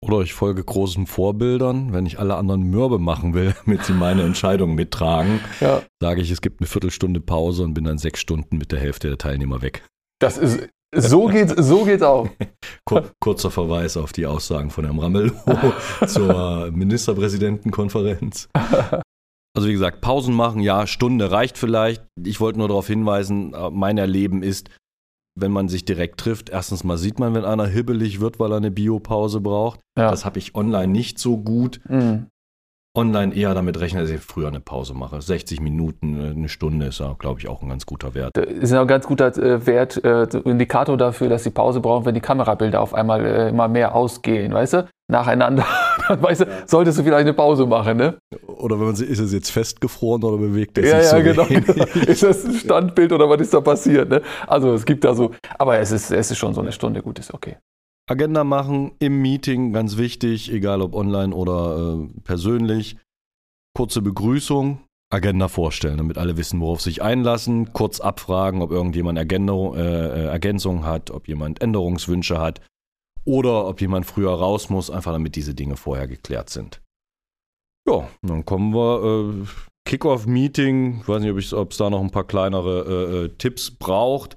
Oder 0.03 0.21
ich 0.21 0.33
folge 0.33 0.65
großen 0.65 1.07
Vorbildern. 1.07 1.93
Wenn 1.93 2.07
ich 2.07 2.19
alle 2.19 2.37
anderen 2.37 2.63
mürbe 2.63 2.99
machen 2.99 3.35
will, 3.35 3.55
damit 3.65 3.85
sie 3.85 3.93
meine 3.93 4.23
Entscheidung 4.23 4.75
mittragen, 4.75 5.41
ja. 5.61 5.83
sage 6.01 6.23
ich, 6.23 6.31
es 6.31 6.41
gibt 6.41 6.61
eine 6.61 6.67
Viertelstunde 6.67 7.21
Pause 7.21 7.65
und 7.65 7.75
bin 7.75 7.85
dann 7.85 7.99
sechs 7.99 8.21
Stunden 8.21 8.57
mit 8.57 8.73
der 8.73 8.81
Hälfte 8.81 9.09
der 9.09 9.19
Teilnehmer 9.19 9.63
weg. 9.63 9.85
Das 10.19 10.39
ist, 10.39 10.69
so 10.95 11.27
geht's, 11.27 11.55
so 11.57 11.85
geht's 11.85 12.03
auch. 12.03 12.29
Kur 12.85 13.11
kurzer 13.21 13.51
Verweis 13.51 13.97
auf 13.97 14.13
die 14.13 14.27
Aussagen 14.27 14.71
von 14.71 14.85
Herrn 14.85 14.99
Ramelow 14.99 15.33
zur 16.07 16.71
Ministerpräsidentenkonferenz. 16.73 18.49
Also 19.55 19.69
wie 19.69 19.73
gesagt, 19.73 20.01
Pausen 20.01 20.35
machen, 20.35 20.63
ja, 20.63 20.87
Stunde 20.87 21.31
reicht 21.31 21.59
vielleicht. 21.59 22.05
Ich 22.25 22.41
wollte 22.41 22.59
nur 22.59 22.69
darauf 22.69 22.87
hinweisen, 22.87 23.55
mein 23.71 23.99
Erleben 23.99 24.43
ist, 24.43 24.71
wenn 25.41 25.53
man 25.53 25.69
sich 25.69 25.85
direkt 25.85 26.21
trifft. 26.21 26.51
Erstens 26.51 26.85
mal 26.85 26.99
sieht 26.99 27.19
man, 27.19 27.35
wenn 27.35 27.45
einer 27.45 27.67
hibbelig 27.67 28.21
wird, 28.21 28.39
weil 28.39 28.53
er 28.53 28.59
eine 28.59 28.71
Biopause 28.71 29.41
braucht. 29.41 29.81
Ja. 29.97 30.11
Das 30.11 30.25
habe 30.25 30.39
ich 30.39 30.55
online 30.55 30.93
nicht 30.93 31.19
so 31.19 31.39
gut. 31.39 31.81
Mhm. 31.89 32.27
Online 32.97 33.33
eher 33.35 33.55
damit 33.55 33.79
rechnen, 33.79 34.03
dass 34.03 34.11
ich 34.11 34.21
früher 34.21 34.49
eine 34.49 34.59
Pause 34.59 34.95
mache. 34.95 35.23
60 35.23 35.61
Minuten, 35.61 36.19
äh, 36.21 36.31
eine 36.31 36.49
Stunde 36.49 36.87
ist 36.87 36.99
ja, 36.99 37.15
glaube 37.17 37.39
ich, 37.39 37.49
auch 37.49 37.63
ein 37.63 37.69
ganz 37.69 37.87
guter 37.87 38.15
Wert. 38.15 38.33
Das 38.35 38.47
ist 38.47 38.73
ja 38.73 38.81
ein 38.81 38.89
ganz 38.89 39.07
guter 39.07 39.29
äh, 39.39 39.65
Wert, 39.65 40.03
äh, 40.05 40.25
Indikator 40.45 40.97
dafür, 40.97 41.29
dass 41.29 41.45
sie 41.45 41.51
Pause 41.51 41.79
brauchen, 41.81 42.05
wenn 42.05 42.15
die 42.17 42.21
Kamerabilder 42.21 42.81
auf 42.81 42.93
einmal 42.93 43.25
äh, 43.25 43.49
immer 43.51 43.69
mehr 43.69 43.95
ausgehen, 43.95 44.53
weißt 44.53 44.73
du? 44.73 44.89
Nacheinander. 45.09 45.65
Dann 46.09 46.21
weißt 46.21 46.41
du, 46.41 46.47
solltest 46.67 46.99
du 46.99 47.05
vielleicht 47.05 47.21
eine 47.21 47.35
Pause 47.35 47.65
machen, 47.65 47.97
ne? 47.97 48.19
Oder 48.49 48.79
wenn 48.81 48.87
man 48.87 48.97
sieht, 48.97 49.09
ist 49.09 49.21
es 49.21 49.33
jetzt 49.33 49.51
festgefroren 49.53 50.25
oder 50.25 50.39
bewegt 50.39 50.77
es 50.79 50.91
Ja, 50.91 51.01
sich 51.01 51.13
ja, 51.13 51.19
so 51.19 51.23
genau, 51.23 51.49
wenig? 51.49 51.67
genau. 51.67 51.85
Ist 52.11 52.25
das 52.25 52.45
ein 52.45 52.55
Standbild 52.55 53.13
oder 53.13 53.29
was 53.29 53.41
ist 53.41 53.55
da 53.55 53.61
passiert, 53.61 54.09
ne? 54.09 54.21
Also 54.49 54.75
es 54.75 54.85
gibt 54.85 55.05
da 55.05 55.15
so, 55.15 55.31
aber 55.59 55.79
es 55.79 55.93
ist, 55.93 56.11
es 56.11 56.31
ist 56.33 56.39
schon 56.39 56.55
so 56.55 56.61
eine 56.61 56.73
Stunde, 56.73 57.03
gut, 57.03 57.21
ist 57.21 57.33
okay. 57.33 57.57
Agenda 58.11 58.43
machen 58.43 58.91
im 58.99 59.23
Meeting, 59.23 59.73
ganz 59.73 59.97
wichtig, 59.97 60.51
egal 60.51 60.83
ob 60.83 60.97
online 60.97 61.33
oder 61.33 62.01
äh, 62.01 62.21
persönlich. 62.25 62.97
Kurze 63.73 64.03
Begrüßung, 64.03 64.81
Agenda 65.13 65.47
vorstellen, 65.47 65.99
damit 65.99 66.19
alle 66.19 66.37
wissen, 66.37 66.61
worauf 66.61 66.81
sich 66.81 67.03
einlassen. 67.03 67.73
Kurz 67.73 68.01
abfragen, 68.01 68.63
ob 68.63 68.73
irgendjemand 68.73 69.17
Ergänderung, 69.17 69.77
äh, 69.77 69.81
äh, 69.83 70.25
Ergänzungen 70.27 70.85
hat, 70.85 71.13
ob 71.13 71.29
jemand 71.29 71.63
Änderungswünsche 71.63 72.41
hat 72.41 72.61
oder 73.25 73.69
ob 73.69 73.81
jemand 73.81 74.07
früher 74.07 74.33
raus 74.33 74.71
muss, 74.71 74.91
einfach 74.91 75.13
damit 75.13 75.37
diese 75.37 75.55
Dinge 75.55 75.77
vorher 75.77 76.09
geklärt 76.09 76.51
sind. 76.51 76.83
Ja, 77.89 78.09
dann 78.23 78.45
kommen 78.45 78.75
wir. 78.75 79.45
Äh, 79.45 79.47
Kickoff-Meeting, 79.85 81.01
ich 81.01 81.09
weiß 81.09 81.23
nicht, 81.23 81.53
ob 81.53 81.71
es 81.71 81.77
da 81.77 81.91
noch 81.91 82.01
ein 82.01 82.11
paar 82.11 82.27
kleinere 82.27 82.85
äh, 82.87 83.25
äh, 83.25 83.29
Tipps 83.39 83.71
braucht. 83.71 84.37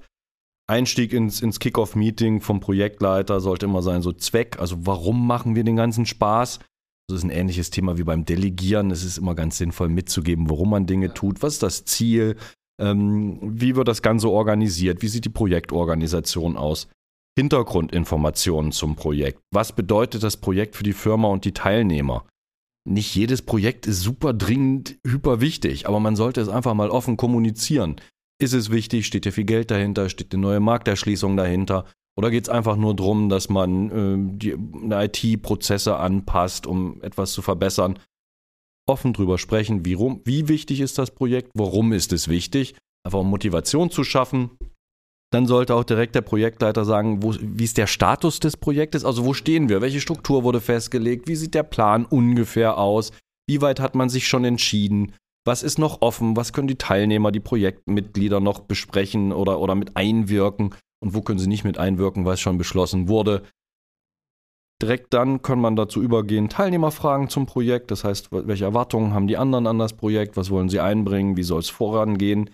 Einstieg 0.66 1.12
ins, 1.12 1.42
ins 1.42 1.58
Kickoff-Meeting 1.60 2.40
vom 2.40 2.60
Projektleiter 2.60 3.40
sollte 3.40 3.66
immer 3.66 3.82
sein, 3.82 4.02
so 4.02 4.12
Zweck, 4.12 4.58
also 4.58 4.86
warum 4.86 5.26
machen 5.26 5.54
wir 5.54 5.64
den 5.64 5.76
ganzen 5.76 6.06
Spaß? 6.06 6.60
Das 7.08 7.18
ist 7.18 7.24
ein 7.24 7.30
ähnliches 7.30 7.70
Thema 7.70 7.98
wie 7.98 8.04
beim 8.04 8.24
Delegieren. 8.24 8.90
Es 8.90 9.04
ist 9.04 9.18
immer 9.18 9.34
ganz 9.34 9.58
sinnvoll 9.58 9.90
mitzugeben, 9.90 10.48
warum 10.48 10.70
man 10.70 10.86
Dinge 10.86 11.12
tut, 11.12 11.42
was 11.42 11.54
ist 11.54 11.62
das 11.62 11.84
Ziel, 11.84 12.36
ähm, 12.80 13.38
wie 13.42 13.76
wird 13.76 13.88
das 13.88 14.00
Ganze 14.00 14.30
organisiert, 14.30 15.02
wie 15.02 15.08
sieht 15.08 15.26
die 15.26 15.30
Projektorganisation 15.30 16.56
aus, 16.56 16.88
Hintergrundinformationen 17.38 18.72
zum 18.72 18.96
Projekt, 18.96 19.40
was 19.52 19.72
bedeutet 19.72 20.22
das 20.22 20.38
Projekt 20.38 20.76
für 20.76 20.84
die 20.84 20.92
Firma 20.92 21.28
und 21.28 21.44
die 21.44 21.52
Teilnehmer. 21.52 22.24
Nicht 22.88 23.14
jedes 23.14 23.42
Projekt 23.42 23.86
ist 23.86 24.00
super 24.00 24.32
dringend, 24.32 24.96
hyper 25.06 25.40
wichtig, 25.40 25.88
aber 25.88 26.00
man 26.00 26.16
sollte 26.16 26.40
es 26.40 26.48
einfach 26.48 26.74
mal 26.74 26.90
offen 26.90 27.16
kommunizieren. 27.16 27.96
Ist 28.40 28.52
es 28.52 28.70
wichtig? 28.70 29.06
Steht 29.06 29.24
hier 29.24 29.32
viel 29.32 29.44
Geld 29.44 29.70
dahinter? 29.70 30.08
Steht 30.08 30.32
eine 30.32 30.42
neue 30.42 30.60
Markterschließung 30.60 31.36
dahinter? 31.36 31.84
Oder 32.16 32.30
geht 32.30 32.44
es 32.44 32.48
einfach 32.48 32.76
nur 32.76 32.94
darum, 32.94 33.28
dass 33.28 33.48
man 33.48 33.90
äh, 33.90 34.38
die 34.38 34.56
IT-Prozesse 34.90 35.96
anpasst, 35.96 36.66
um 36.66 37.02
etwas 37.02 37.32
zu 37.32 37.42
verbessern? 37.42 37.98
Offen 38.86 39.12
drüber 39.12 39.38
sprechen, 39.38 39.84
wie, 39.84 39.94
rum, 39.94 40.20
wie 40.24 40.48
wichtig 40.48 40.80
ist 40.80 40.98
das 40.98 41.10
Projekt, 41.10 41.50
warum 41.54 41.92
ist 41.92 42.12
es 42.12 42.28
wichtig, 42.28 42.74
einfach 43.04 43.20
um 43.20 43.30
Motivation 43.30 43.90
zu 43.90 44.04
schaffen. 44.04 44.50
Dann 45.32 45.46
sollte 45.46 45.74
auch 45.74 45.84
direkt 45.84 46.14
der 46.14 46.20
Projektleiter 46.20 46.84
sagen, 46.84 47.22
wo, 47.22 47.34
wie 47.40 47.64
ist 47.64 47.78
der 47.78 47.86
Status 47.86 48.40
des 48.40 48.56
Projektes, 48.56 49.04
also 49.04 49.24
wo 49.24 49.34
stehen 49.34 49.68
wir, 49.68 49.80
welche 49.80 50.00
Struktur 50.00 50.44
wurde 50.44 50.60
festgelegt, 50.60 51.26
wie 51.26 51.34
sieht 51.34 51.54
der 51.54 51.62
Plan 51.62 52.04
ungefähr 52.04 52.78
aus, 52.78 53.10
wie 53.48 53.60
weit 53.60 53.80
hat 53.80 53.94
man 53.94 54.08
sich 54.08 54.28
schon 54.28 54.44
entschieden, 54.44 55.14
was 55.44 55.62
ist 55.62 55.78
noch 55.78 56.00
offen, 56.00 56.36
was 56.36 56.52
können 56.52 56.68
die 56.68 56.78
Teilnehmer, 56.78 57.30
die 57.30 57.40
Projektmitglieder 57.40 58.40
noch 58.40 58.60
besprechen 58.60 59.32
oder, 59.32 59.60
oder 59.60 59.74
mit 59.74 59.96
einwirken 59.96 60.74
und 61.00 61.14
wo 61.14 61.20
können 61.20 61.38
sie 61.38 61.48
nicht 61.48 61.64
mit 61.64 61.78
einwirken, 61.78 62.24
weil 62.24 62.34
es 62.34 62.40
schon 62.40 62.58
beschlossen 62.58 63.08
wurde. 63.08 63.42
Direkt 64.82 65.14
dann 65.14 65.42
kann 65.42 65.60
man 65.60 65.76
dazu 65.76 66.02
übergehen, 66.02 66.48
Teilnehmerfragen 66.48 67.28
zum 67.28 67.46
Projekt, 67.46 67.90
das 67.90 68.04
heißt, 68.04 68.28
welche 68.32 68.64
Erwartungen 68.64 69.14
haben 69.14 69.28
die 69.28 69.36
anderen 69.36 69.66
an 69.66 69.78
das 69.78 69.92
Projekt, 69.92 70.36
was 70.36 70.50
wollen 70.50 70.68
sie 70.68 70.80
einbringen, 70.80 71.36
wie 71.36 71.42
soll 71.42 71.60
es 71.60 71.68
vorangehen. 71.68 72.50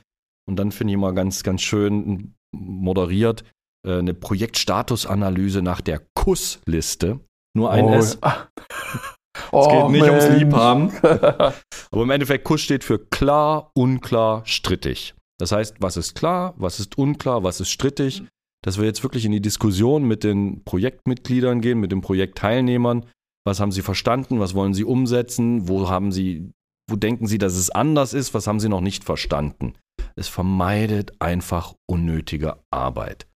Und 0.46 0.56
dann 0.56 0.72
finde 0.72 0.92
ich 0.92 0.94
immer 0.94 1.12
ganz, 1.12 1.42
ganz 1.42 1.62
schön 1.62 2.34
moderiert 2.52 3.44
äh, 3.86 3.98
eine 3.98 4.14
Projektstatusanalyse 4.14 5.62
nach 5.62 5.80
der 5.80 6.02
Kussliste. 6.14 7.20
Nur 7.54 7.70
ein 7.70 7.84
oh. 7.84 7.94
S. 7.94 8.18
Es 9.34 9.68
geht 9.68 9.88
nicht 9.90 10.02
ums 10.02 10.28
Mensch. 10.28 10.38
Liebhaben. 10.38 10.92
Aber 11.02 12.02
im 12.02 12.10
Endeffekt, 12.10 12.44
Kuss 12.44 12.60
steht 12.60 12.84
für 12.84 12.98
klar, 12.98 13.70
unklar, 13.74 14.42
strittig. 14.44 15.14
Das 15.38 15.52
heißt, 15.52 15.76
was 15.80 15.96
ist 15.96 16.14
klar, 16.14 16.54
was 16.56 16.80
ist 16.80 16.98
unklar, 16.98 17.42
was 17.42 17.60
ist 17.60 17.70
strittig, 17.70 18.24
dass 18.62 18.78
wir 18.78 18.84
jetzt 18.84 19.02
wirklich 19.02 19.24
in 19.24 19.32
die 19.32 19.40
Diskussion 19.40 20.04
mit 20.04 20.22
den 20.24 20.62
Projektmitgliedern 20.64 21.60
gehen, 21.60 21.80
mit 21.80 21.92
den 21.92 22.02
Projektteilnehmern. 22.02 23.06
Was 23.46 23.60
haben 23.60 23.72
sie 23.72 23.82
verstanden? 23.82 24.38
Was 24.38 24.54
wollen 24.54 24.74
sie 24.74 24.84
umsetzen? 24.84 25.66
Wo 25.66 25.88
haben 25.88 26.12
sie, 26.12 26.50
wo 26.90 26.96
denken 26.96 27.26
sie, 27.26 27.38
dass 27.38 27.54
es 27.54 27.70
anders 27.70 28.12
ist? 28.12 28.34
Was 28.34 28.46
haben 28.46 28.60
sie 28.60 28.68
noch 28.68 28.82
nicht 28.82 29.04
verstanden? 29.04 29.74
Es 30.14 30.28
vermeidet 30.28 31.12
einfach 31.20 31.74
unnötige 31.88 32.58
Arbeit. 32.70 33.26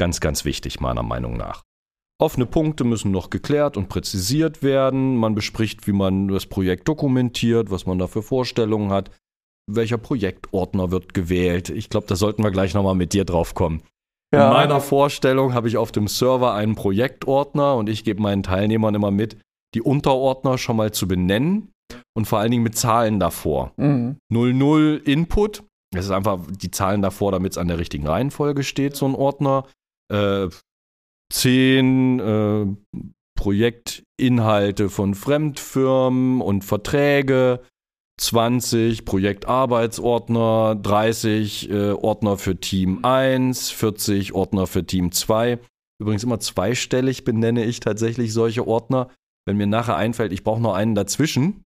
Ganz, 0.00 0.20
ganz 0.20 0.44
wichtig, 0.44 0.80
meiner 0.80 1.04
Meinung 1.04 1.36
nach. 1.36 1.62
Offene 2.22 2.46
Punkte 2.46 2.84
müssen 2.84 3.10
noch 3.10 3.30
geklärt 3.30 3.76
und 3.76 3.88
präzisiert 3.88 4.62
werden. 4.62 5.16
Man 5.16 5.34
bespricht, 5.34 5.88
wie 5.88 5.92
man 5.92 6.28
das 6.28 6.46
Projekt 6.46 6.86
dokumentiert, 6.86 7.72
was 7.72 7.84
man 7.84 7.98
da 7.98 8.06
für 8.06 8.22
Vorstellungen 8.22 8.90
hat. 8.90 9.10
Welcher 9.68 9.98
Projektordner 9.98 10.92
wird 10.92 11.14
gewählt? 11.14 11.68
Ich 11.68 11.90
glaube, 11.90 12.06
da 12.06 12.14
sollten 12.14 12.44
wir 12.44 12.52
gleich 12.52 12.74
nochmal 12.74 12.94
mit 12.94 13.12
dir 13.12 13.24
drauf 13.24 13.54
kommen. 13.54 13.82
Ja. 14.32 14.46
In 14.46 14.52
meiner 14.52 14.80
Vorstellung 14.80 15.52
habe 15.52 15.66
ich 15.66 15.76
auf 15.76 15.90
dem 15.90 16.06
Server 16.06 16.54
einen 16.54 16.76
Projektordner 16.76 17.74
und 17.74 17.88
ich 17.88 18.04
gebe 18.04 18.22
meinen 18.22 18.44
Teilnehmern 18.44 18.94
immer 18.94 19.10
mit, 19.10 19.36
die 19.74 19.82
Unterordner 19.82 20.58
schon 20.58 20.76
mal 20.76 20.92
zu 20.92 21.08
benennen 21.08 21.72
und 22.14 22.26
vor 22.26 22.38
allen 22.38 22.52
Dingen 22.52 22.62
mit 22.62 22.76
Zahlen 22.76 23.18
davor. 23.18 23.72
Mhm. 23.76 24.18
00 24.30 25.02
Input, 25.04 25.64
das 25.90 26.04
ist 26.04 26.12
einfach 26.12 26.38
die 26.48 26.70
Zahlen 26.70 27.02
davor, 27.02 27.32
damit 27.32 27.52
es 27.52 27.58
an 27.58 27.66
der 27.66 27.78
richtigen 27.78 28.06
Reihenfolge 28.06 28.62
steht, 28.62 28.94
so 28.94 29.06
ein 29.06 29.16
Ordner. 29.16 29.66
Äh, 30.08 30.48
10 31.32 32.20
äh, 32.20 32.66
Projektinhalte 33.34 34.88
von 34.90 35.14
Fremdfirmen 35.14 36.40
und 36.40 36.64
Verträge, 36.64 37.60
20 38.20 39.04
Projektarbeitsordner, 39.04 40.76
30 40.80 41.70
äh, 41.70 41.90
Ordner 41.92 42.36
für 42.36 42.60
Team 42.60 43.00
1, 43.02 43.70
40 43.70 44.34
Ordner 44.34 44.66
für 44.66 44.84
Team 44.86 45.10
2. 45.10 45.58
Übrigens 45.98 46.22
immer 46.22 46.38
zweistellig 46.38 47.24
benenne 47.24 47.64
ich 47.64 47.80
tatsächlich 47.80 48.32
solche 48.32 48.66
Ordner. 48.66 49.08
Wenn 49.46 49.56
mir 49.56 49.66
nachher 49.66 49.96
einfällt, 49.96 50.32
ich 50.32 50.44
brauche 50.44 50.60
noch 50.60 50.74
einen 50.74 50.94
dazwischen, 50.94 51.64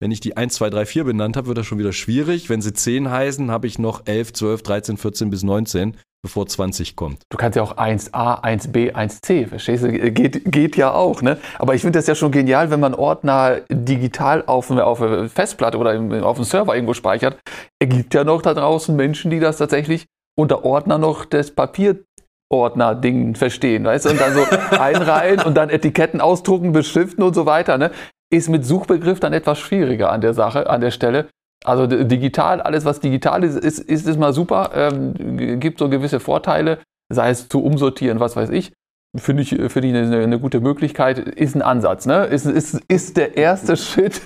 wenn 0.00 0.10
ich 0.10 0.20
die 0.20 0.36
1, 0.36 0.54
2, 0.54 0.70
3, 0.70 0.86
4 0.86 1.04
benannt 1.04 1.36
habe, 1.36 1.48
wird 1.48 1.58
das 1.58 1.66
schon 1.66 1.78
wieder 1.78 1.92
schwierig. 1.92 2.48
Wenn 2.48 2.62
sie 2.62 2.72
10 2.72 3.10
heißen, 3.10 3.50
habe 3.50 3.66
ich 3.66 3.78
noch 3.78 4.06
11, 4.06 4.32
12, 4.32 4.62
13, 4.62 4.96
14 4.96 5.30
bis 5.30 5.42
19, 5.42 5.96
bevor 6.22 6.46
20 6.46 6.96
kommt. 6.96 7.22
Du 7.30 7.38
kannst 7.38 7.56
ja 7.56 7.62
auch 7.62 7.76
1a, 7.76 8.42
1b, 8.44 8.92
1c, 8.94 9.46
verstehst 9.48 9.84
du? 9.84 9.90
Geht, 10.12 10.50
geht 10.52 10.76
ja 10.76 10.92
auch, 10.92 11.22
ne? 11.22 11.38
Aber 11.58 11.74
ich 11.74 11.80
finde 11.82 11.98
das 11.98 12.06
ja 12.06 12.14
schon 12.14 12.30
genial, 12.30 12.70
wenn 12.70 12.80
man 12.80 12.94
Ordner 12.94 13.60
digital 13.70 14.44
auf, 14.46 14.70
eine- 14.70 14.84
auf 14.84 15.00
eine 15.00 15.28
Festplatte 15.28 15.78
oder 15.78 15.98
auf 16.26 16.36
dem 16.36 16.44
Server 16.44 16.74
irgendwo 16.74 16.94
speichert. 16.94 17.38
Es 17.82 17.88
gibt 17.88 18.12
ja 18.14 18.24
noch 18.24 18.42
da 18.42 18.52
draußen 18.54 18.94
Menschen, 18.94 19.30
die 19.30 19.40
das 19.40 19.56
tatsächlich 19.56 20.06
unter 20.38 20.64
Ordner 20.64 20.98
noch 20.98 21.24
das 21.24 21.50
Papierordner-Ding 21.50 23.34
verstehen, 23.34 23.84
weißt 23.84 24.06
du? 24.06 24.10
Und 24.10 24.20
dann 24.20 24.34
so 24.34 24.44
einreihen 24.78 25.40
und 25.40 25.54
dann 25.54 25.70
Etiketten 25.70 26.20
ausdrucken, 26.20 26.72
beschriften 26.72 27.22
und 27.22 27.34
so 27.34 27.46
weiter, 27.46 27.78
ne? 27.78 27.90
Ist 28.32 28.48
mit 28.48 28.64
Suchbegriff 28.64 29.18
dann 29.20 29.32
etwas 29.32 29.58
schwieriger 29.58 30.12
an 30.12 30.20
der 30.20 30.34
Sache, 30.34 30.68
an 30.70 30.80
der 30.80 30.90
Stelle. 30.92 31.26
Also 31.64 31.86
digital, 31.86 32.60
alles 32.60 32.84
was 32.84 33.00
digital 33.00 33.44
ist, 33.44 33.56
ist, 33.56 33.78
ist, 33.80 34.06
ist 34.06 34.18
mal 34.18 34.32
super, 34.32 34.70
ähm, 34.74 35.60
gibt 35.60 35.78
so 35.78 35.88
gewisse 35.90 36.18
Vorteile, 36.18 36.78
sei 37.12 37.30
es 37.30 37.48
zu 37.48 37.62
umsortieren, 37.62 38.18
was 38.18 38.34
weiß 38.34 38.50
ich. 38.50 38.72
Finde 39.16 39.42
ich, 39.42 39.48
finde 39.48 39.88
ich 39.88 39.94
eine, 39.94 40.22
eine 40.22 40.38
gute 40.38 40.60
Möglichkeit, 40.60 41.18
ist 41.18 41.56
ein 41.56 41.62
Ansatz, 41.62 42.06
ne? 42.06 42.26
Ist, 42.26 42.46
ist, 42.46 42.80
ist 42.86 43.16
der 43.16 43.36
erste 43.36 43.76
Schritt. 43.76 44.22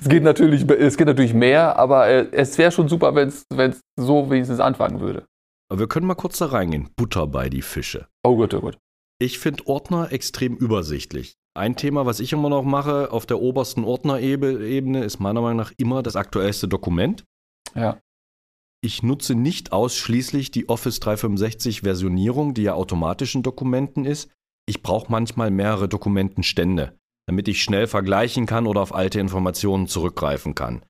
es, 0.00 0.08
geht 0.08 0.22
natürlich, 0.22 0.70
es 0.70 0.96
geht 0.96 1.08
natürlich 1.08 1.34
mehr, 1.34 1.76
aber 1.76 2.06
äh, 2.06 2.28
es 2.30 2.56
wäre 2.56 2.70
schon 2.70 2.88
super, 2.88 3.14
wenn 3.16 3.28
es 3.28 3.80
so 3.98 4.30
wenigstens 4.30 4.60
anfangen 4.60 5.00
würde. 5.00 5.24
Aber 5.68 5.80
wir 5.80 5.88
können 5.88 6.06
mal 6.06 6.14
kurz 6.14 6.38
da 6.38 6.46
reingehen. 6.46 6.90
Butter 6.96 7.26
bei 7.26 7.48
die 7.48 7.62
Fische. 7.62 8.06
Oh 8.22 8.36
gut, 8.36 8.54
oh 8.54 8.60
gut. 8.60 8.78
Ich 9.18 9.40
finde 9.40 9.66
Ordner 9.66 10.12
extrem 10.12 10.54
übersichtlich. 10.54 11.34
Ein 11.56 11.74
Thema, 11.74 12.04
was 12.04 12.20
ich 12.20 12.34
immer 12.34 12.50
noch 12.50 12.64
mache 12.64 13.10
auf 13.10 13.24
der 13.24 13.40
obersten 13.40 13.84
Ordnerebene, 13.84 15.02
ist 15.02 15.20
meiner 15.20 15.40
Meinung 15.40 15.56
nach 15.56 15.72
immer 15.78 16.02
das 16.02 16.14
aktuellste 16.14 16.68
Dokument. 16.68 17.24
Ja. 17.74 17.98
Ich 18.82 19.02
nutze 19.02 19.34
nicht 19.34 19.72
ausschließlich 19.72 20.50
die 20.50 20.68
Office 20.68 21.00
365 21.00 21.80
Versionierung, 21.80 22.52
die 22.52 22.64
ja 22.64 22.74
automatisch 22.74 23.34
in 23.34 23.42
Dokumenten 23.42 24.04
ist. 24.04 24.30
Ich 24.68 24.82
brauche 24.82 25.10
manchmal 25.10 25.50
mehrere 25.50 25.88
Dokumentenstände, 25.88 26.98
damit 27.26 27.48
ich 27.48 27.62
schnell 27.62 27.86
vergleichen 27.86 28.44
kann 28.44 28.66
oder 28.66 28.82
auf 28.82 28.94
alte 28.94 29.18
Informationen 29.18 29.86
zurückgreifen 29.86 30.54
kann. 30.54 30.84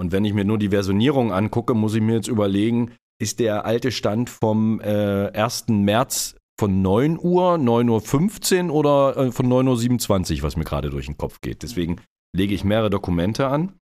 Und 0.00 0.12
wenn 0.12 0.24
ich 0.24 0.32
mir 0.32 0.46
nur 0.46 0.58
die 0.58 0.70
Versionierung 0.70 1.30
angucke, 1.30 1.74
muss 1.74 1.94
ich 1.94 2.00
mir 2.00 2.14
jetzt 2.14 2.28
überlegen, 2.28 2.92
ist 3.20 3.38
der 3.38 3.66
alte 3.66 3.92
Stand 3.92 4.30
vom 4.30 4.80
äh, 4.80 5.30
1. 5.32 5.68
März 5.68 6.36
von 6.58 6.82
9 6.82 7.18
Uhr, 7.18 7.54
9.15 7.54 8.68
Uhr 8.68 8.74
oder 8.74 9.16
äh, 9.16 9.32
von 9.32 9.46
9.27 9.46 10.36
Uhr, 10.38 10.42
was 10.42 10.56
mir 10.56 10.64
gerade 10.64 10.90
durch 10.90 11.06
den 11.06 11.18
Kopf 11.18 11.40
geht. 11.40 11.62
Deswegen 11.62 12.00
lege 12.34 12.54
ich 12.54 12.64
mehrere 12.64 12.90
Dokumente 12.90 13.48
an. 13.48 13.78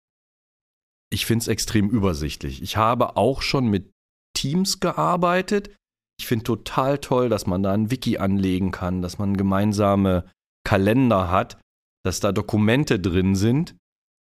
Ich 1.11 1.25
finde 1.25 1.43
es 1.43 1.49
extrem 1.49 1.89
übersichtlich. 1.89 2.63
Ich 2.63 2.77
habe 2.77 3.17
auch 3.17 3.41
schon 3.41 3.69
mit 3.69 3.91
Teams 4.37 4.81
gearbeitet. 4.81 5.75
Ich 6.21 6.27
finde 6.27 6.45
total 6.45 6.99
toll, 6.99 7.29
dass 7.29 7.47
man 7.47 7.63
da 7.63 7.73
ein 7.73 7.91
Wiki 7.91 8.19
anlegen 8.19 8.71
kann, 8.71 9.03
dass 9.03 9.19
man 9.19 9.37
gemeinsame 9.37 10.31
Kalender 10.65 11.31
hat, 11.31 11.59
dass 12.05 12.21
da 12.21 12.33
Dokumente 12.33 13.01
drin 13.01 13.35
sind. 13.35 13.77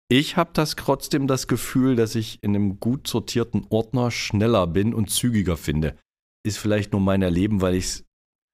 Ich 0.08 0.36
habe 0.36 0.50
das 0.52 0.76
trotzdem 0.76 1.26
das 1.26 1.48
Gefühl, 1.48 1.96
dass 1.96 2.14
ich 2.14 2.38
in 2.42 2.54
einem 2.54 2.78
gut 2.78 3.08
sortierten 3.08 3.66
Ordner 3.70 4.12
schneller 4.12 4.68
bin 4.68 4.94
und 4.94 5.10
zügiger 5.10 5.56
finde. 5.56 5.96
Ist 6.44 6.58
vielleicht 6.58 6.92
nur 6.92 7.00
mein 7.00 7.22
Erleben, 7.22 7.60
weil 7.60 7.74
ich 7.74 7.84
es 7.86 8.04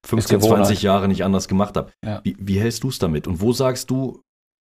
15, 0.07 0.41
20 0.41 0.83
Jahre 0.83 1.09
nicht 1.09 1.25
anders 1.25 1.49
gemacht 1.49 1.77
habe. 1.77 1.93
Ja. 2.05 2.21
Wie, 2.25 2.37
wie 2.39 2.61
hältst 2.61 2.83
du 2.85 2.89
es 2.89 2.99
damit? 2.99 3.27
Und 3.27 3.41
wo 3.41 3.53
sagst 3.53 3.91
du, 3.91 4.23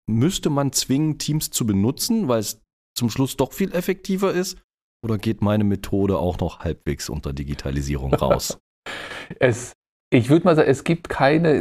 müsste 0.10 0.50
man 0.50 0.72
zwingen, 0.72 1.18
Teams 1.18 1.50
zu 1.50 1.66
benutzen, 1.66 2.28
weil 2.28 2.40
es 2.40 2.62
zum 2.96 3.10
Schluss 3.10 3.38
doch 3.38 3.54
viel 3.54 3.74
effektiver 3.74 4.32
ist? 4.32 4.58
Oder 5.04 5.18
geht 5.18 5.42
meine 5.42 5.64
Methode 5.64 6.18
auch 6.18 6.40
noch 6.40 6.60
halbwegs 6.60 7.10
unter 7.10 7.34
Digitalisierung 7.34 8.14
raus? 8.14 8.60
es, 9.40 9.74
ich 10.14 10.30
würde 10.30 10.46
mal 10.46 10.56
sagen, 10.56 10.70
es 10.70 10.84
gibt 10.84 11.10
keine, 11.10 11.52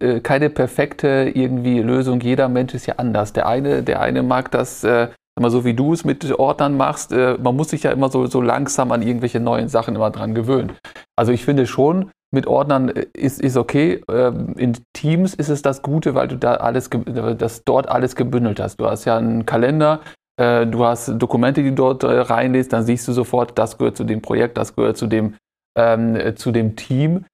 äh, 0.00 0.20
keine 0.20 0.50
perfekte 0.50 1.30
irgendwie 1.34 1.80
Lösung. 1.80 2.20
Jeder 2.20 2.48
Mensch 2.48 2.74
ist 2.74 2.86
ja 2.86 2.94
anders. 2.96 3.32
Der 3.32 3.46
eine, 3.46 3.82
der 3.82 4.00
eine 4.00 4.22
mag 4.22 4.50
das, 4.50 4.82
äh, 4.82 5.08
mal 5.38 5.50
so 5.50 5.64
wie 5.64 5.74
du 5.74 5.92
es 5.92 6.04
mit 6.04 6.28
Ordnern 6.38 6.76
machst. 6.76 7.12
Äh, 7.12 7.38
man 7.40 7.54
muss 7.54 7.70
sich 7.70 7.84
ja 7.84 7.92
immer 7.92 8.10
so, 8.10 8.26
so 8.26 8.40
langsam 8.40 8.90
an 8.90 9.02
irgendwelche 9.02 9.38
neuen 9.38 9.68
Sachen 9.68 9.94
immer 9.94 10.10
dran 10.10 10.34
gewöhnen. 10.34 10.72
Also 11.16 11.30
ich 11.30 11.44
finde 11.44 11.66
schon, 11.66 12.10
mit 12.30 12.46
Ordnern 12.46 12.88
äh, 12.88 13.06
ist, 13.12 13.40
ist 13.40 13.56
okay. 13.56 14.02
Ähm, 14.10 14.54
in 14.56 14.76
Teams 14.92 15.34
ist 15.34 15.48
es 15.48 15.62
das 15.62 15.82
Gute, 15.82 16.14
weil 16.14 16.28
du 16.28 16.36
da 16.36 16.54
alles, 16.54 16.90
das 17.38 17.64
dort 17.64 17.88
alles 17.88 18.16
gebündelt 18.16 18.60
hast. 18.60 18.78
Du 18.78 18.86
hast 18.86 19.04
ja 19.04 19.16
einen 19.16 19.46
Kalender, 19.46 20.00
äh, 20.40 20.66
du 20.66 20.84
hast 20.84 21.08
Dokumente, 21.16 21.62
die 21.62 21.70
du 21.70 21.76
dort 21.76 22.04
äh, 22.04 22.20
reinlässt, 22.20 22.72
dann 22.72 22.84
siehst 22.84 23.08
du 23.08 23.12
sofort, 23.12 23.58
das 23.58 23.78
gehört 23.78 23.96
zu 23.96 24.04
dem 24.04 24.22
Projekt, 24.22 24.58
das 24.58 24.74
gehört 24.76 24.96
zu 24.96 25.06
dem, 25.06 25.34
ähm, 25.76 26.36
zu 26.36 26.52
dem 26.52 26.76
Team. 26.76 27.24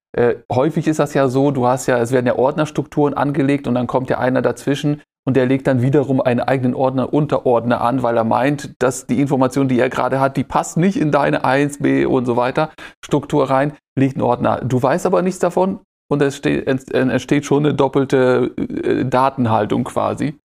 Häufig 0.53 0.87
ist 0.87 1.01
das 1.01 1.13
ja 1.15 1.27
so, 1.27 1.51
du 1.51 1.67
hast 1.67 1.89
ja, 1.89 1.99
es 1.99 2.13
werden 2.13 2.27
ja 2.27 2.37
Ordnerstrukturen 2.37 3.15
angelegt 3.15 3.67
und 3.67 3.75
dann 3.75 3.89
kommt 3.89 4.09
ja 4.11 4.19
einer 4.19 4.43
dazwischen 4.43 5.03
und 5.27 5.37
der 5.37 5.47
legt 5.47 5.67
dann 5.67 5.83
wiederum 5.83 6.21
einen 6.21 6.39
eigenen 6.39 6.75
Ordner 6.75 7.13
Unterordner 7.13 7.81
an, 7.81 8.05
weil 8.05 8.17
er 8.17 8.23
meint, 8.23 8.81
dass 8.81 9.07
die 9.09 9.21
Information, 9.21 9.67
die 9.67 9.81
er 9.81 9.89
gerade 9.89 10.21
hat, 10.21 10.37
die 10.37 10.45
passt 10.45 10.77
nicht 10.77 11.01
in 11.01 11.11
deine 11.11 11.45
1b 11.45 12.07
und 12.07 12.27
so 12.27 12.37
weiter 12.37 12.71
Struktur 13.05 13.51
rein, 13.51 13.73
liegt 13.99 14.17
ein 14.17 14.23
Ordner. 14.23 14.61
Du 14.65 14.83
weißt 14.83 15.07
aber 15.07 15.23
nichts 15.23 15.39
davon 15.39 15.81
und 16.11 16.23
es 16.23 16.41
entsteht 16.41 17.45
schon 17.45 17.65
eine 17.65 17.75
doppelte 17.75 18.53
äh, 18.57 19.05
Datenhaltung 19.05 19.85
quasi. 19.85 20.39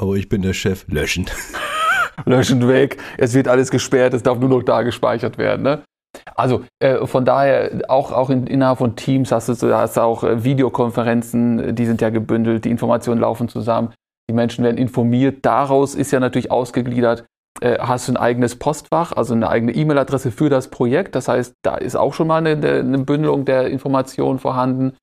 Aber 0.00 0.14
ich 0.16 0.28
bin 0.28 0.42
der 0.42 0.52
Chef, 0.52 0.86
löschen. 0.88 1.26
löschen 2.24 2.66
weg, 2.68 2.98
es 3.18 3.34
wird 3.34 3.48
alles 3.48 3.70
gesperrt, 3.70 4.14
es 4.14 4.22
darf 4.22 4.38
nur 4.38 4.48
noch 4.48 4.62
da 4.62 4.82
gespeichert 4.82 5.38
werden. 5.38 5.62
Ne? 5.62 5.82
Also 6.34 6.64
äh, 6.80 7.06
von 7.06 7.24
daher, 7.24 7.82
auch, 7.88 8.12
auch 8.12 8.30
in, 8.30 8.46
innerhalb 8.46 8.78
von 8.78 8.96
Teams 8.96 9.32
hast 9.32 9.48
du, 9.48 9.76
hast 9.76 9.96
du 9.96 10.00
auch 10.00 10.24
äh, 10.24 10.44
Videokonferenzen, 10.44 11.74
die 11.74 11.86
sind 11.86 12.00
ja 12.00 12.10
gebündelt, 12.10 12.64
die 12.64 12.70
Informationen 12.70 13.20
laufen 13.20 13.48
zusammen, 13.48 13.92
die 14.28 14.34
Menschen 14.34 14.64
werden 14.64 14.78
informiert. 14.78 15.44
Daraus 15.44 15.94
ist 15.94 16.10
ja 16.10 16.20
natürlich 16.20 16.50
ausgegliedert, 16.50 17.24
hast 17.62 18.08
du 18.08 18.12
ein 18.12 18.16
eigenes 18.16 18.56
Postfach, 18.56 19.12
also 19.12 19.34
eine 19.34 19.48
eigene 19.48 19.72
E-Mail-Adresse 19.72 20.30
für 20.30 20.48
das 20.48 20.68
Projekt. 20.68 21.14
Das 21.14 21.28
heißt, 21.28 21.54
da 21.62 21.76
ist 21.76 21.96
auch 21.96 22.14
schon 22.14 22.28
mal 22.28 22.44
eine, 22.44 22.50
eine 22.50 22.98
Bündelung 22.98 23.44
der 23.44 23.68
Informationen 23.68 24.38
vorhanden. 24.38 24.96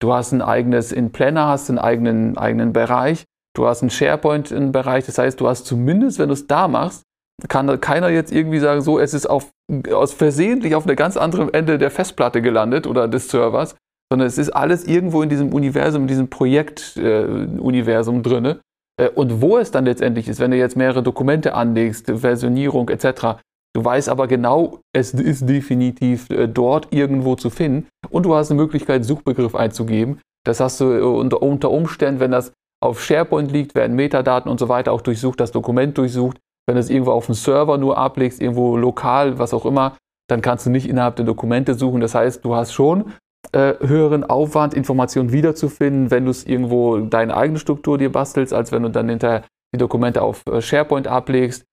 Du 0.00 0.12
hast 0.12 0.32
ein 0.32 0.42
eigenes, 0.42 0.92
in 0.92 1.12
Planner 1.12 1.46
hast 1.46 1.68
einen 1.68 1.78
eigenen, 1.78 2.38
eigenen 2.38 2.72
Bereich. 2.72 3.24
Du 3.54 3.66
hast 3.66 3.82
einen 3.82 3.90
SharePoint-Bereich. 3.90 5.06
Das 5.06 5.18
heißt, 5.18 5.40
du 5.40 5.48
hast 5.48 5.66
zumindest, 5.66 6.18
wenn 6.18 6.28
du 6.28 6.34
es 6.34 6.46
da 6.46 6.68
machst, 6.68 7.02
kann 7.48 7.80
keiner 7.80 8.08
jetzt 8.08 8.32
irgendwie 8.32 8.58
sagen, 8.58 8.80
so, 8.82 8.98
es 8.98 9.14
ist 9.14 9.26
auf, 9.26 9.50
aus 9.92 10.12
versehentlich 10.12 10.74
auf 10.74 10.86
einem 10.86 10.96
ganz 10.96 11.16
anderen 11.16 11.52
Ende 11.52 11.78
der 11.78 11.90
Festplatte 11.90 12.42
gelandet 12.42 12.86
oder 12.86 13.08
des 13.08 13.28
Servers, 13.28 13.76
sondern 14.10 14.26
es 14.26 14.38
ist 14.38 14.50
alles 14.50 14.84
irgendwo 14.84 15.22
in 15.22 15.28
diesem 15.28 15.52
Universum, 15.52 16.02
in 16.02 16.08
diesem 16.08 16.28
Projekt-Universum 16.28 18.18
äh, 18.18 18.22
drin. 18.22 18.60
Äh, 19.00 19.08
und 19.08 19.40
wo 19.40 19.58
es 19.58 19.70
dann 19.70 19.84
letztendlich 19.84 20.28
ist, 20.28 20.40
wenn 20.40 20.50
du 20.50 20.56
jetzt 20.56 20.76
mehrere 20.76 21.02
Dokumente 21.02 21.54
anlegst, 21.54 22.06
Versionierung 22.06 22.88
etc., 22.88 23.40
du 23.74 23.84
weißt 23.84 24.08
aber 24.08 24.26
genau, 24.26 24.80
es 24.92 25.14
ist 25.14 25.48
definitiv 25.48 26.28
äh, 26.30 26.48
dort 26.48 26.88
irgendwo 26.92 27.36
zu 27.36 27.50
finden 27.50 27.88
und 28.10 28.24
du 28.24 28.34
hast 28.34 28.50
eine 28.50 28.60
Möglichkeit, 28.60 29.04
Suchbegriff 29.04 29.54
einzugeben. 29.54 30.20
Das 30.44 30.60
hast 30.60 30.80
du 30.80 30.92
äh, 30.92 31.00
unter, 31.00 31.42
unter 31.42 31.70
Umständen, 31.70 32.20
wenn 32.20 32.32
das 32.32 32.52
auf 32.82 33.02
SharePoint 33.02 33.52
liegt, 33.52 33.74
werden 33.74 33.94
Metadaten 33.94 34.50
und 34.50 34.58
so 34.58 34.68
weiter 34.68 34.92
auch 34.92 35.02
durchsucht, 35.02 35.38
das 35.38 35.52
Dokument 35.52 35.98
durchsucht 35.98 36.38
wenn 36.70 36.76
du 36.76 36.80
es 36.82 36.90
irgendwo 36.90 37.10
auf 37.10 37.26
dem 37.26 37.34
Server 37.34 37.78
nur 37.78 37.98
ablegst, 37.98 38.40
irgendwo 38.40 38.76
lokal, 38.76 39.40
was 39.40 39.52
auch 39.52 39.66
immer, 39.66 39.96
dann 40.28 40.40
kannst 40.40 40.66
du 40.66 40.70
nicht 40.70 40.88
innerhalb 40.88 41.16
der 41.16 41.24
Dokumente 41.24 41.74
suchen. 41.74 42.00
Das 42.00 42.14
heißt, 42.14 42.44
du 42.44 42.54
hast 42.54 42.72
schon 42.72 43.12
äh, 43.52 43.74
höheren 43.80 44.24
Aufwand, 44.24 44.74
Informationen 44.74 45.32
wiederzufinden, 45.32 46.10
wenn 46.10 46.24
du 46.24 46.30
es 46.30 46.44
irgendwo 46.44 46.98
deine 46.98 47.36
eigene 47.36 47.58
Struktur 47.58 47.98
dir 47.98 48.12
bastelst, 48.12 48.52
als 48.52 48.72
wenn 48.72 48.82
du 48.82 48.90
dann 48.90 49.08
hinterher 49.08 49.42
die 49.74 49.78
Dokumente 49.78 50.22
auf 50.22 50.42
äh, 50.46 50.60
SharePoint 50.60 51.08
ablegst, 51.08 51.64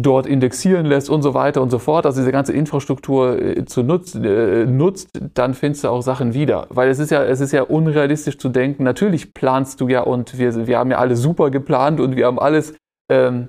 dort 0.00 0.26
indexieren 0.26 0.86
lässt 0.86 1.10
und 1.10 1.22
so 1.22 1.34
weiter 1.34 1.62
und 1.62 1.70
so 1.70 1.78
fort, 1.78 2.06
also 2.06 2.20
diese 2.20 2.32
ganze 2.32 2.52
Infrastruktur 2.52 3.40
äh, 3.40 3.64
zu 3.64 3.82
nutz, 3.82 4.14
äh, 4.14 4.66
nutzt, 4.66 5.10
dann 5.34 5.54
findest 5.54 5.84
du 5.84 5.88
auch 5.88 6.02
Sachen 6.02 6.34
wieder. 6.34 6.66
Weil 6.70 6.88
es 6.88 6.98
ist 6.98 7.10
ja, 7.10 7.22
es 7.24 7.40
ist 7.40 7.52
ja 7.52 7.62
unrealistisch 7.62 8.38
zu 8.38 8.48
denken, 8.48 8.84
natürlich 8.84 9.34
planst 9.34 9.80
du 9.80 9.88
ja 9.88 10.02
und 10.02 10.38
wir, 10.38 10.66
wir 10.66 10.78
haben 10.78 10.90
ja 10.90 10.98
alle 10.98 11.16
super 11.16 11.50
geplant 11.50 12.00
und 12.00 12.16
wir 12.16 12.26
haben 12.26 12.38
alles 12.38 12.74
ähm, 13.10 13.48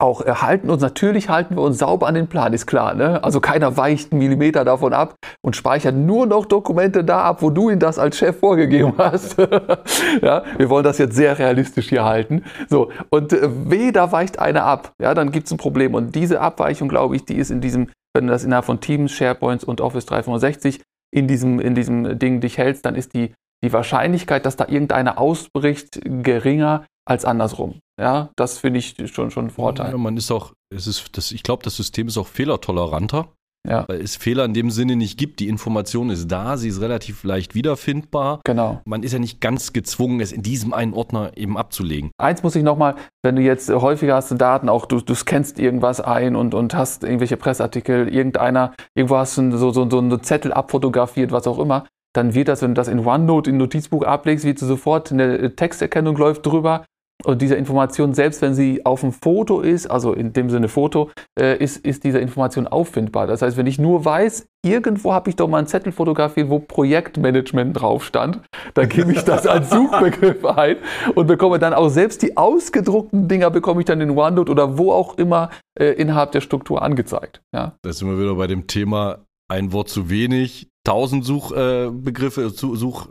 auch 0.00 0.20
erhalten 0.20 0.70
uns. 0.70 0.82
Natürlich 0.82 1.28
halten 1.28 1.56
wir 1.56 1.62
uns 1.62 1.78
sauber 1.78 2.06
an 2.06 2.14
den 2.14 2.26
Plan, 2.26 2.52
ist 2.52 2.66
klar. 2.66 2.94
Ne? 2.94 3.22
Also 3.22 3.40
keiner 3.40 3.76
weicht 3.76 4.12
einen 4.12 4.20
Millimeter 4.20 4.64
davon 4.64 4.92
ab 4.92 5.14
und 5.42 5.56
speichert 5.56 5.94
nur 5.94 6.26
noch 6.26 6.46
Dokumente 6.46 7.04
da 7.04 7.22
ab, 7.22 7.42
wo 7.42 7.50
du 7.50 7.70
ihn 7.70 7.78
das 7.78 7.98
als 7.98 8.16
Chef 8.16 8.38
vorgegeben 8.38 8.94
hast. 8.98 9.36
ja, 10.22 10.42
wir 10.56 10.70
wollen 10.70 10.84
das 10.84 10.98
jetzt 10.98 11.16
sehr 11.16 11.38
realistisch 11.38 11.88
hier 11.88 12.04
halten. 12.04 12.44
So, 12.68 12.90
und 13.10 13.32
äh, 13.32 13.92
da 13.92 14.12
weicht 14.12 14.38
einer 14.38 14.64
ab. 14.64 14.92
Ja, 15.00 15.14
dann 15.14 15.32
gibt 15.32 15.46
es 15.46 15.52
ein 15.52 15.58
Problem. 15.58 15.94
Und 15.94 16.14
diese 16.14 16.40
Abweichung, 16.40 16.88
glaube 16.88 17.16
ich, 17.16 17.24
die 17.24 17.36
ist 17.36 17.50
in 17.50 17.60
diesem, 17.60 17.88
wenn 18.14 18.26
du 18.26 18.32
das 18.32 18.44
innerhalb 18.44 18.64
von 18.64 18.80
Teams, 18.80 19.12
SharePoints 19.12 19.64
und 19.64 19.80
Office 19.80 20.06
365 20.06 20.80
in 21.12 21.26
diesem, 21.26 21.60
in 21.60 21.74
diesem 21.74 22.18
Ding 22.18 22.40
dich 22.40 22.58
hältst, 22.58 22.86
dann 22.86 22.94
ist 22.94 23.14
die, 23.14 23.34
die 23.64 23.72
Wahrscheinlichkeit, 23.72 24.46
dass 24.46 24.56
da 24.56 24.66
irgendeiner 24.68 25.18
ausbricht, 25.18 26.00
geringer, 26.04 26.84
als 27.10 27.24
andersrum. 27.24 27.80
Ja, 28.00 28.30
das 28.36 28.58
finde 28.58 28.78
ich 28.78 28.94
schon, 29.12 29.30
schon 29.30 29.46
ein 29.46 29.50
Vorteil. 29.50 29.90
Ja, 29.90 29.98
man 29.98 30.16
ist 30.16 30.30
auch, 30.30 30.52
es 30.74 30.86
ist, 30.86 31.18
das, 31.18 31.32
ich 31.32 31.42
glaube, 31.42 31.64
das 31.64 31.76
System 31.76 32.06
ist 32.06 32.16
auch 32.16 32.28
fehlertoleranter. 32.28 33.28
Ja. 33.68 33.84
Weil 33.88 34.00
es 34.00 34.16
Fehler 34.16 34.46
in 34.46 34.54
dem 34.54 34.70
Sinne 34.70 34.96
nicht 34.96 35.18
gibt. 35.18 35.38
Die 35.40 35.48
Information 35.48 36.08
ist 36.08 36.28
da, 36.28 36.56
sie 36.56 36.68
ist 36.68 36.80
relativ 36.80 37.24
leicht 37.24 37.54
wiederfindbar. 37.54 38.40
Genau. 38.44 38.80
Man 38.86 39.02
ist 39.02 39.12
ja 39.12 39.18
nicht 39.18 39.42
ganz 39.42 39.74
gezwungen, 39.74 40.20
es 40.20 40.32
in 40.32 40.40
diesem 40.40 40.72
einen 40.72 40.94
Ordner 40.94 41.32
eben 41.36 41.58
abzulegen. 41.58 42.10
Eins 42.16 42.42
muss 42.42 42.56
ich 42.56 42.62
nochmal, 42.62 42.94
wenn 43.22 43.36
du 43.36 43.42
jetzt 43.42 43.68
häufiger 43.68 44.14
hast 44.14 44.30
Daten, 44.30 44.70
auch 44.70 44.86
du, 44.86 45.02
du 45.02 45.14
scannst 45.14 45.58
irgendwas 45.58 46.00
ein 46.00 46.36
und, 46.36 46.54
und 46.54 46.72
hast 46.72 47.04
irgendwelche 47.04 47.36
Pressartikel, 47.36 48.08
irgendeiner, 48.08 48.72
irgendwo 48.94 49.18
hast 49.18 49.36
du 49.36 49.54
so, 49.58 49.72
so, 49.72 49.90
so 49.90 49.98
einen 49.98 50.22
Zettel 50.22 50.54
abfotografiert, 50.54 51.32
was 51.32 51.46
auch 51.46 51.58
immer, 51.58 51.84
dann 52.14 52.32
wird 52.32 52.48
das, 52.48 52.62
wenn 52.62 52.70
du 52.70 52.74
das 52.74 52.88
in 52.88 53.04
OneNote 53.04 53.50
in 53.50 53.58
Notizbuch 53.58 54.04
ablegst, 54.04 54.46
wird 54.46 54.58
sofort 54.58 55.12
eine 55.12 55.54
Texterkennung 55.54 56.16
läuft 56.16 56.46
drüber 56.46 56.86
und 57.24 57.42
diese 57.42 57.54
Information, 57.54 58.14
selbst 58.14 58.42
wenn 58.42 58.54
sie 58.54 58.84
auf 58.84 59.00
dem 59.00 59.12
Foto 59.12 59.60
ist, 59.60 59.86
also 59.86 60.12
in 60.12 60.32
dem 60.32 60.50
Sinne 60.50 60.68
Foto, 60.68 61.10
äh, 61.38 61.56
ist, 61.56 61.78
ist 61.78 62.04
diese 62.04 62.18
Information 62.18 62.66
auffindbar. 62.66 63.26
Das 63.26 63.42
heißt, 63.42 63.56
wenn 63.56 63.66
ich 63.66 63.78
nur 63.78 64.04
weiß, 64.04 64.46
irgendwo 64.64 65.12
habe 65.12 65.30
ich 65.30 65.36
doch 65.36 65.48
mal 65.48 65.58
einen 65.58 65.66
Zettel 65.66 65.92
fotografiert, 65.92 66.50
wo 66.50 66.58
Projektmanagement 66.58 67.80
drauf 67.80 68.04
stand, 68.04 68.40
dann 68.74 68.88
gebe 68.88 69.12
ich 69.12 69.22
das 69.24 69.46
als 69.46 69.70
Suchbegriff 69.70 70.44
ein 70.44 70.76
und 71.14 71.26
bekomme 71.26 71.58
dann 71.58 71.74
auch 71.74 71.88
selbst 71.88 72.22
die 72.22 72.36
ausgedruckten 72.36 73.28
Dinger 73.28 73.50
bekomme 73.50 73.80
ich 73.80 73.86
dann 73.86 74.00
in 74.00 74.10
OneNote 74.10 74.50
oder 74.50 74.78
wo 74.78 74.92
auch 74.92 75.18
immer 75.18 75.50
äh, 75.78 75.92
innerhalb 75.92 76.32
der 76.32 76.40
Struktur 76.40 76.82
angezeigt. 76.82 77.42
Ja. 77.54 77.74
Da 77.82 77.92
sind 77.92 78.08
wir 78.08 78.18
wieder 78.18 78.34
bei 78.34 78.46
dem 78.46 78.66
Thema 78.66 79.18
ein 79.50 79.72
Wort 79.72 79.88
zu 79.88 80.10
wenig, 80.10 80.68
tausend 80.84 81.24
Suchbegriffe, 81.24 82.42
äh, 82.42 82.48
Such, 82.48 83.08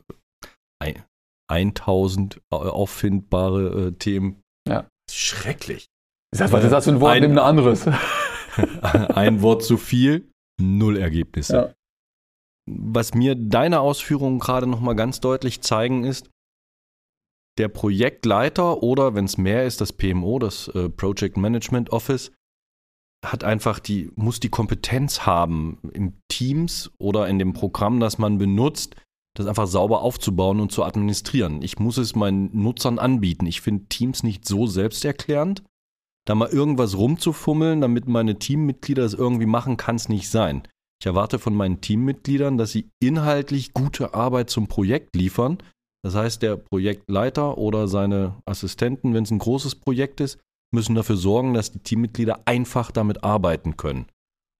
ein, 0.81 1.03
1000 1.49 2.41
auffindbare 2.49 3.87
äh, 3.87 3.91
Themen. 3.93 4.41
Ja. 4.67 4.87
Schrecklich. 5.11 5.87
Das 6.31 6.51
was 6.51 6.63
ist 6.63 6.71
das 6.71 6.85
für 6.85 6.91
ein 6.91 7.01
Wort? 7.01 7.13
Ein, 7.13 7.21
Nimm 7.23 7.31
ein 7.33 7.39
anderes. 7.39 7.87
ein 8.81 9.41
Wort 9.41 9.63
zu 9.63 9.77
viel, 9.77 10.31
null 10.61 10.97
Ergebnisse. 10.97 11.53
Ja. 11.53 11.73
Was 12.69 13.15
mir 13.15 13.35
deine 13.35 13.79
Ausführungen 13.79 14.37
gerade 14.39 14.67
nochmal 14.67 14.95
ganz 14.95 15.19
deutlich 15.19 15.61
zeigen, 15.61 16.03
ist, 16.03 16.29
der 17.57 17.67
Projektleiter 17.67 18.83
oder, 18.83 19.15
wenn 19.15 19.25
es 19.25 19.37
mehr 19.37 19.65
ist, 19.65 19.81
das 19.81 19.91
PMO, 19.91 20.39
das 20.39 20.69
äh, 20.69 20.87
Project 20.89 21.35
Management 21.35 21.91
Office, 21.91 22.31
hat 23.25 23.43
einfach 23.43 23.79
die, 23.79 24.11
muss 24.15 24.39
die 24.39 24.49
Kompetenz 24.49 25.25
haben, 25.25 25.79
im 25.93 26.21
Teams 26.29 26.91
oder 26.99 27.27
in 27.27 27.37
dem 27.37 27.53
Programm, 27.53 27.99
das 27.99 28.17
man 28.17 28.37
benutzt, 28.37 28.95
das 29.35 29.47
einfach 29.47 29.67
sauber 29.67 30.01
aufzubauen 30.01 30.59
und 30.59 30.71
zu 30.71 30.83
administrieren. 30.83 31.61
Ich 31.61 31.79
muss 31.79 31.97
es 31.97 32.15
meinen 32.15 32.49
Nutzern 32.53 32.99
anbieten. 32.99 33.45
Ich 33.45 33.61
finde 33.61 33.85
Teams 33.85 34.23
nicht 34.23 34.45
so 34.45 34.67
selbsterklärend. 34.67 35.63
Da 36.27 36.35
mal 36.35 36.49
irgendwas 36.49 36.97
rumzufummeln, 36.97 37.81
damit 37.81 38.07
meine 38.07 38.37
Teammitglieder 38.37 39.03
es 39.03 39.13
irgendwie 39.13 39.45
machen, 39.45 39.77
kann 39.77 39.95
es 39.95 40.09
nicht 40.09 40.29
sein. 40.29 40.63
Ich 41.01 41.05
erwarte 41.05 41.39
von 41.39 41.55
meinen 41.55 41.79
Teammitgliedern, 41.79 42.57
dass 42.57 42.71
sie 42.71 42.89
inhaltlich 43.01 43.73
gute 43.73 44.13
Arbeit 44.13 44.49
zum 44.49 44.67
Projekt 44.67 45.15
liefern. 45.15 45.57
Das 46.03 46.15
heißt, 46.15 46.41
der 46.41 46.57
Projektleiter 46.57 47.57
oder 47.57 47.87
seine 47.87 48.35
Assistenten, 48.45 49.13
wenn 49.13 49.23
es 49.23 49.31
ein 49.31 49.39
großes 49.39 49.75
Projekt 49.75 50.21
ist, 50.21 50.39
müssen 50.71 50.95
dafür 50.95 51.17
sorgen, 51.17 51.53
dass 51.53 51.71
die 51.71 51.79
Teammitglieder 51.79 52.41
einfach 52.45 52.91
damit 52.91 53.23
arbeiten 53.23 53.77
können. 53.77 54.05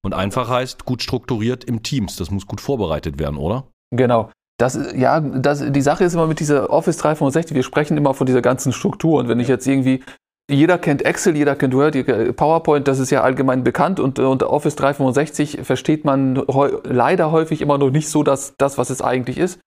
Und 0.02 0.14
einfach 0.14 0.48
heißt 0.48 0.86
gut 0.86 1.02
strukturiert 1.02 1.64
im 1.64 1.82
Teams. 1.82 2.16
Das 2.16 2.30
muss 2.30 2.46
gut 2.46 2.60
vorbereitet 2.60 3.18
werden, 3.18 3.36
oder? 3.36 3.68
Genau. 3.94 4.30
Das, 4.60 4.78
ja, 4.94 5.20
das, 5.20 5.64
die 5.72 5.80
Sache 5.80 6.04
ist 6.04 6.12
immer 6.12 6.26
mit 6.26 6.38
dieser 6.38 6.68
Office 6.68 6.98
365, 6.98 7.56
wir 7.56 7.62
sprechen 7.62 7.96
immer 7.96 8.12
von 8.12 8.26
dieser 8.26 8.42
ganzen 8.42 8.72
Struktur. 8.74 9.18
Und 9.18 9.28
wenn 9.28 9.40
ich 9.40 9.48
jetzt 9.48 9.66
irgendwie, 9.66 10.02
jeder 10.50 10.76
kennt 10.76 11.02
Excel, 11.02 11.34
jeder 11.34 11.56
kennt 11.56 11.72
Word, 11.72 11.96
PowerPoint, 12.36 12.86
das 12.86 12.98
ist 12.98 13.10
ja 13.10 13.22
allgemein 13.22 13.64
bekannt. 13.64 14.00
Und 14.00 14.18
unter 14.18 14.50
Office 14.50 14.76
365 14.76 15.60
versteht 15.62 16.04
man 16.04 16.42
leider 16.84 17.32
häufig 17.32 17.62
immer 17.62 17.78
noch 17.78 17.90
nicht 17.90 18.10
so 18.10 18.22
das, 18.22 18.54
das, 18.58 18.76
was 18.76 18.90
es 18.90 19.00
eigentlich 19.00 19.38
ist. 19.38 19.60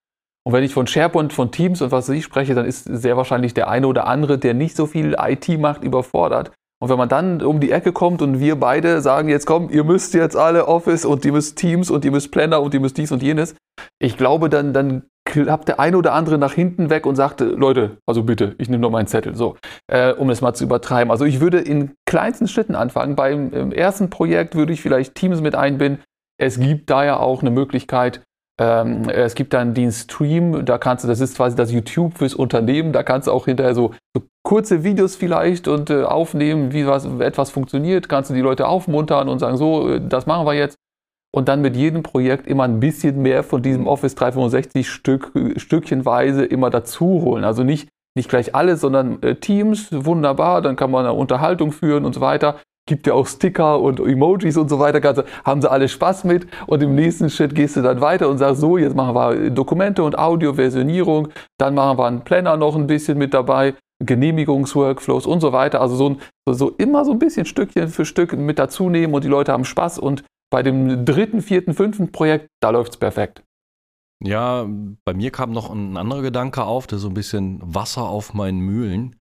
Und 0.46 0.52
wenn 0.52 0.62
ich 0.62 0.74
von 0.74 0.86
SharePoint, 0.86 1.32
von 1.32 1.50
Teams 1.50 1.82
und 1.82 1.90
was 1.90 2.08
ich 2.08 2.22
spreche, 2.22 2.54
dann 2.54 2.66
ist 2.66 2.84
sehr 2.84 3.16
wahrscheinlich 3.16 3.52
der 3.52 3.68
eine 3.68 3.88
oder 3.88 4.06
andere, 4.06 4.38
der 4.38 4.54
nicht 4.54 4.76
so 4.76 4.86
viel 4.86 5.16
IT 5.18 5.58
macht, 5.58 5.82
überfordert. 5.82 6.52
Und 6.84 6.90
wenn 6.90 6.98
man 6.98 7.08
dann 7.08 7.40
um 7.40 7.60
die 7.60 7.70
Ecke 7.70 7.92
kommt 7.92 8.20
und 8.20 8.40
wir 8.40 8.56
beide 8.56 9.00
sagen, 9.00 9.30
jetzt 9.30 9.46
komm, 9.46 9.70
ihr 9.70 9.84
müsst 9.84 10.12
jetzt 10.12 10.36
alle 10.36 10.68
Office 10.68 11.06
und 11.06 11.24
ihr 11.24 11.32
müsst 11.32 11.56
Teams 11.56 11.88
und 11.90 12.04
ihr 12.04 12.10
müsst 12.10 12.30
Planner 12.30 12.60
und 12.60 12.74
ihr 12.74 12.80
müsst 12.80 12.98
dies 12.98 13.10
und 13.10 13.22
jenes, 13.22 13.54
ich 13.98 14.18
glaube, 14.18 14.50
dann, 14.50 14.74
dann 14.74 15.04
klappt 15.24 15.68
der 15.68 15.80
eine 15.80 15.96
oder 15.96 16.12
andere 16.12 16.36
nach 16.36 16.52
hinten 16.52 16.90
weg 16.90 17.06
und 17.06 17.16
sagt, 17.16 17.40
Leute, 17.40 17.96
also 18.06 18.24
bitte, 18.24 18.54
ich 18.58 18.68
nehme 18.68 18.82
nur 18.82 18.90
meinen 18.90 19.06
Zettel, 19.06 19.34
so, 19.34 19.56
äh, 19.90 20.12
um 20.12 20.28
es 20.28 20.42
mal 20.42 20.52
zu 20.52 20.64
übertreiben. 20.64 21.10
Also 21.10 21.24
ich 21.24 21.40
würde 21.40 21.58
in 21.58 21.92
kleinsten 22.04 22.48
Schritten 22.48 22.74
anfangen. 22.74 23.16
Beim 23.16 23.72
ersten 23.72 24.10
Projekt 24.10 24.54
würde 24.54 24.74
ich 24.74 24.82
vielleicht 24.82 25.14
Teams 25.14 25.40
mit 25.40 25.54
einbinden. 25.54 26.02
Es 26.38 26.60
gibt 26.60 26.90
da 26.90 27.02
ja 27.02 27.16
auch 27.16 27.40
eine 27.40 27.50
Möglichkeit, 27.50 28.20
ähm, 28.60 29.08
es 29.08 29.34
gibt 29.34 29.52
dann 29.52 29.74
den 29.74 29.90
Stream, 29.90 30.64
da 30.64 30.78
kannst 30.78 31.04
du, 31.04 31.08
das 31.08 31.20
ist 31.20 31.36
quasi 31.36 31.56
das 31.56 31.72
YouTube 31.72 32.16
fürs 32.18 32.34
Unternehmen, 32.34 32.92
da 32.92 33.02
kannst 33.02 33.26
du 33.26 33.32
auch 33.32 33.46
hinterher 33.46 33.74
so, 33.74 33.94
so 34.16 34.22
kurze 34.44 34.84
Videos 34.84 35.16
vielleicht 35.16 35.66
und 35.66 35.90
äh, 35.90 36.04
aufnehmen, 36.04 36.72
wie 36.72 36.86
was, 36.86 37.04
etwas 37.18 37.50
funktioniert, 37.50 38.08
kannst 38.08 38.30
du 38.30 38.34
die 38.34 38.40
Leute 38.40 38.68
aufmuntern 38.68 39.28
und 39.28 39.40
sagen, 39.40 39.56
so, 39.56 39.88
äh, 39.88 40.00
das 40.00 40.26
machen 40.26 40.46
wir 40.46 40.54
jetzt. 40.54 40.76
Und 41.34 41.48
dann 41.48 41.62
mit 41.62 41.74
jedem 41.74 42.04
Projekt 42.04 42.46
immer 42.46 42.62
ein 42.62 42.78
bisschen 42.78 43.20
mehr 43.20 43.42
von 43.42 43.60
diesem 43.60 43.88
Office 43.88 44.14
365 44.14 44.88
Stück, 44.88 45.32
Stückchenweise 45.56 46.44
immer 46.44 46.70
dazu 46.70 47.22
holen. 47.22 47.42
Also 47.42 47.64
nicht, 47.64 47.88
nicht 48.16 48.28
gleich 48.28 48.54
alles, 48.54 48.80
sondern 48.80 49.20
äh, 49.24 49.34
Teams, 49.34 49.88
wunderbar, 49.90 50.62
dann 50.62 50.76
kann 50.76 50.92
man 50.92 51.06
eine 51.06 51.14
Unterhaltung 51.14 51.72
führen 51.72 52.04
und 52.04 52.14
so 52.14 52.20
weiter 52.20 52.60
gibt 52.86 53.06
ja 53.06 53.14
auch 53.14 53.26
Sticker 53.26 53.80
und 53.80 54.00
Emojis 54.00 54.56
und 54.56 54.68
so 54.68 54.78
weiter, 54.78 55.24
haben 55.44 55.62
sie 55.62 55.70
alle 55.70 55.88
Spaß 55.88 56.24
mit. 56.24 56.46
Und 56.66 56.82
im 56.82 56.94
nächsten 56.94 57.30
Schritt 57.30 57.54
gehst 57.54 57.76
du 57.76 57.82
dann 57.82 58.00
weiter 58.00 58.28
und 58.28 58.38
sagst 58.38 58.60
so, 58.60 58.76
jetzt 58.76 58.94
machen 58.94 59.14
wir 59.14 59.50
Dokumente 59.50 60.02
und 60.02 60.18
Audio-Versionierung, 60.18 61.28
dann 61.58 61.74
machen 61.74 61.98
wir 61.98 62.06
einen 62.06 62.24
Planner 62.24 62.56
noch 62.56 62.76
ein 62.76 62.86
bisschen 62.86 63.18
mit 63.18 63.32
dabei, 63.32 63.74
Genehmigungsworkflows 64.04 65.26
und 65.26 65.40
so 65.40 65.52
weiter, 65.52 65.80
also 65.80 65.96
so, 65.96 66.16
so 66.50 66.70
immer 66.70 67.04
so 67.04 67.12
ein 67.12 67.18
bisschen 67.18 67.46
Stückchen 67.46 67.88
für 67.88 68.04
Stück 68.04 68.36
mit 68.36 68.58
dazu 68.58 68.90
nehmen 68.90 69.14
und 69.14 69.24
die 69.24 69.28
Leute 69.28 69.52
haben 69.52 69.64
Spaß. 69.64 69.98
Und 69.98 70.24
bei 70.50 70.62
dem 70.62 71.04
dritten, 71.04 71.40
vierten, 71.40 71.74
fünften 71.74 72.12
Projekt, 72.12 72.48
da 72.60 72.70
läuft 72.70 72.92
es 72.92 72.96
perfekt. 72.98 73.42
Ja, 74.22 74.66
bei 75.04 75.14
mir 75.14 75.30
kam 75.30 75.52
noch 75.52 75.70
ein 75.70 75.96
anderer 75.96 76.22
Gedanke 76.22 76.64
auf, 76.64 76.86
der 76.86 76.98
so 76.98 77.08
ein 77.08 77.14
bisschen 77.14 77.60
Wasser 77.62 78.08
auf 78.08 78.34
meinen 78.34 78.60
Mühlen. 78.60 79.16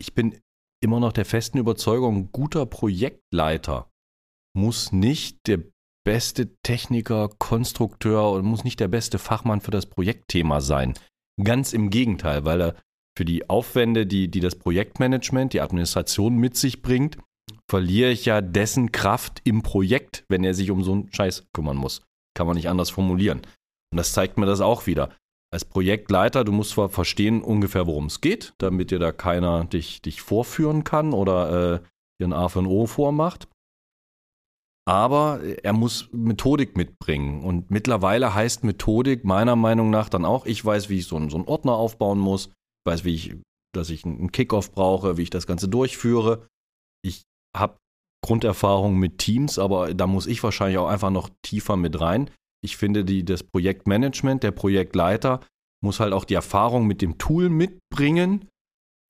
Ich 0.00 0.14
bin 0.14 0.38
immer 0.82 1.00
noch 1.00 1.12
der 1.12 1.24
festen 1.24 1.58
Überzeugung, 1.58 2.16
ein 2.16 2.32
guter 2.32 2.66
Projektleiter 2.66 3.90
muss 4.54 4.92
nicht 4.92 5.46
der 5.46 5.60
beste 6.04 6.56
Techniker, 6.62 7.30
Konstrukteur 7.38 8.32
und 8.32 8.44
muss 8.44 8.64
nicht 8.64 8.80
der 8.80 8.88
beste 8.88 9.18
Fachmann 9.18 9.60
für 9.60 9.70
das 9.70 9.86
Projektthema 9.86 10.60
sein. 10.60 10.94
Ganz 11.42 11.72
im 11.72 11.90
Gegenteil, 11.90 12.44
weil 12.44 12.60
er 12.60 12.76
für 13.16 13.24
die 13.24 13.48
Aufwände, 13.48 14.06
die, 14.06 14.28
die 14.28 14.40
das 14.40 14.56
Projektmanagement, 14.56 15.52
die 15.52 15.60
Administration 15.60 16.36
mit 16.36 16.56
sich 16.56 16.82
bringt, 16.82 17.18
verliere 17.70 18.10
ich 18.10 18.24
ja 18.24 18.40
dessen 18.40 18.92
Kraft 18.92 19.40
im 19.44 19.62
Projekt, 19.62 20.24
wenn 20.28 20.44
er 20.44 20.54
sich 20.54 20.70
um 20.70 20.82
so 20.82 20.92
einen 20.92 21.12
Scheiß 21.12 21.46
kümmern 21.52 21.76
muss. 21.76 22.02
Kann 22.36 22.46
man 22.46 22.56
nicht 22.56 22.68
anders 22.68 22.90
formulieren. 22.90 23.38
Und 23.92 23.98
das 23.98 24.12
zeigt 24.12 24.38
mir 24.38 24.46
das 24.46 24.60
auch 24.60 24.86
wieder 24.86 25.14
als 25.52 25.66
Projektleiter, 25.66 26.44
du 26.44 26.52
musst 26.52 26.70
zwar 26.70 26.88
verstehen 26.88 27.42
ungefähr, 27.42 27.86
worum 27.86 28.06
es 28.06 28.20
geht, 28.20 28.54
damit 28.58 28.90
dir 28.90 28.98
da 28.98 29.12
keiner 29.12 29.64
dich, 29.64 30.00
dich 30.00 30.22
vorführen 30.22 30.82
kann 30.82 31.12
oder 31.12 31.74
äh, 31.74 31.80
dir 32.18 32.28
ein 32.28 32.32
A 32.32 32.48
für 32.48 32.60
ein 32.60 32.66
O 32.66 32.86
vormacht. 32.86 33.48
Aber 34.88 35.40
er 35.42 35.72
muss 35.74 36.08
Methodik 36.10 36.76
mitbringen. 36.76 37.44
Und 37.44 37.70
mittlerweile 37.70 38.34
heißt 38.34 38.64
Methodik 38.64 39.24
meiner 39.24 39.54
Meinung 39.54 39.90
nach 39.90 40.08
dann 40.08 40.24
auch, 40.24 40.46
ich 40.46 40.64
weiß, 40.64 40.88
wie 40.88 40.98
ich 40.98 41.06
so 41.06 41.16
einen, 41.16 41.30
so 41.30 41.36
einen 41.36 41.46
Ordner 41.46 41.74
aufbauen 41.74 42.18
muss, 42.18 42.46
ich 42.46 42.90
weiß, 42.90 43.04
wie 43.04 43.14
ich, 43.14 43.36
dass 43.74 43.90
ich 43.90 44.04
einen 44.04 44.32
Kickoff 44.32 44.72
brauche, 44.72 45.18
wie 45.18 45.22
ich 45.22 45.30
das 45.30 45.46
Ganze 45.46 45.68
durchführe. 45.68 46.48
Ich 47.04 47.22
habe 47.56 47.76
Grunderfahrung 48.24 48.96
mit 48.96 49.18
Teams, 49.18 49.58
aber 49.58 49.92
da 49.92 50.06
muss 50.06 50.26
ich 50.26 50.42
wahrscheinlich 50.42 50.78
auch 50.78 50.88
einfach 50.88 51.10
noch 51.10 51.28
tiefer 51.42 51.76
mit 51.76 52.00
rein 52.00 52.30
ich 52.62 52.76
finde, 52.76 53.04
die, 53.04 53.24
das 53.24 53.42
Projektmanagement, 53.42 54.42
der 54.42 54.52
Projektleiter 54.52 55.40
muss 55.82 56.00
halt 56.00 56.12
auch 56.12 56.24
die 56.24 56.34
Erfahrung 56.34 56.86
mit 56.86 57.02
dem 57.02 57.18
Tool 57.18 57.48
mitbringen. 57.48 58.48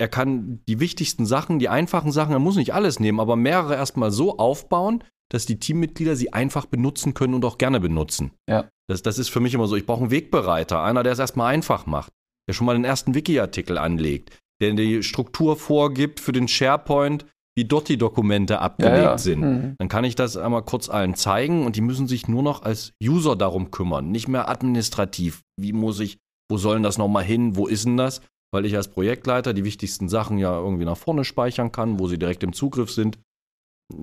Er 0.00 0.08
kann 0.08 0.60
die 0.66 0.80
wichtigsten 0.80 1.26
Sachen, 1.26 1.58
die 1.58 1.68
einfachen 1.68 2.12
Sachen, 2.12 2.32
er 2.32 2.38
muss 2.38 2.56
nicht 2.56 2.74
alles 2.74 2.98
nehmen, 2.98 3.20
aber 3.20 3.36
mehrere 3.36 3.74
erstmal 3.74 4.10
so 4.10 4.38
aufbauen, 4.38 5.04
dass 5.30 5.46
die 5.46 5.58
Teammitglieder 5.58 6.16
sie 6.16 6.32
einfach 6.32 6.66
benutzen 6.66 7.14
können 7.14 7.34
und 7.34 7.44
auch 7.44 7.58
gerne 7.58 7.78
benutzen. 7.78 8.32
Ja. 8.48 8.68
Das, 8.88 9.02
das 9.02 9.18
ist 9.18 9.28
für 9.28 9.40
mich 9.40 9.54
immer 9.54 9.66
so. 9.66 9.76
Ich 9.76 9.86
brauche 9.86 10.00
einen 10.00 10.10
Wegbereiter, 10.10 10.82
einer, 10.82 11.02
der 11.02 11.12
es 11.12 11.18
erstmal 11.18 11.52
einfach 11.52 11.86
macht, 11.86 12.12
der 12.48 12.54
schon 12.54 12.66
mal 12.66 12.74
den 12.74 12.84
ersten 12.84 13.14
Wiki-Artikel 13.14 13.78
anlegt, 13.78 14.36
der 14.60 14.72
die 14.72 15.02
Struktur 15.02 15.56
vorgibt 15.56 16.20
für 16.20 16.32
den 16.32 16.48
SharePoint, 16.48 17.26
wie 17.56 17.64
dort 17.64 17.88
die 17.88 17.98
Dokumente 17.98 18.60
abgelegt 18.60 18.96
ja, 18.96 19.02
ja. 19.02 19.18
sind. 19.18 19.40
Mhm. 19.40 19.74
Dann 19.78 19.88
kann 19.88 20.04
ich 20.04 20.14
das 20.14 20.36
einmal 20.36 20.62
kurz 20.62 20.88
allen 20.88 21.14
zeigen 21.14 21.66
und 21.66 21.76
die 21.76 21.80
müssen 21.82 22.08
sich 22.08 22.28
nur 22.28 22.42
noch 22.42 22.62
als 22.62 22.92
User 23.02 23.36
darum 23.36 23.70
kümmern, 23.70 24.10
nicht 24.10 24.28
mehr 24.28 24.48
administrativ. 24.48 25.42
Wie 25.60 25.72
muss 25.72 26.00
ich, 26.00 26.18
wo 26.50 26.56
sollen 26.56 26.82
das 26.82 26.98
nochmal 26.98 27.24
hin, 27.24 27.56
wo 27.56 27.66
ist 27.66 27.84
denn 27.84 27.96
das? 27.96 28.22
Weil 28.54 28.64
ich 28.64 28.76
als 28.76 28.88
Projektleiter 28.88 29.54
die 29.54 29.64
wichtigsten 29.64 30.08
Sachen 30.08 30.38
ja 30.38 30.58
irgendwie 30.58 30.84
nach 30.84 30.96
vorne 30.96 31.24
speichern 31.24 31.72
kann, 31.72 31.98
wo 31.98 32.08
sie 32.08 32.18
direkt 32.18 32.42
im 32.42 32.52
Zugriff 32.52 32.90
sind. 32.90 33.18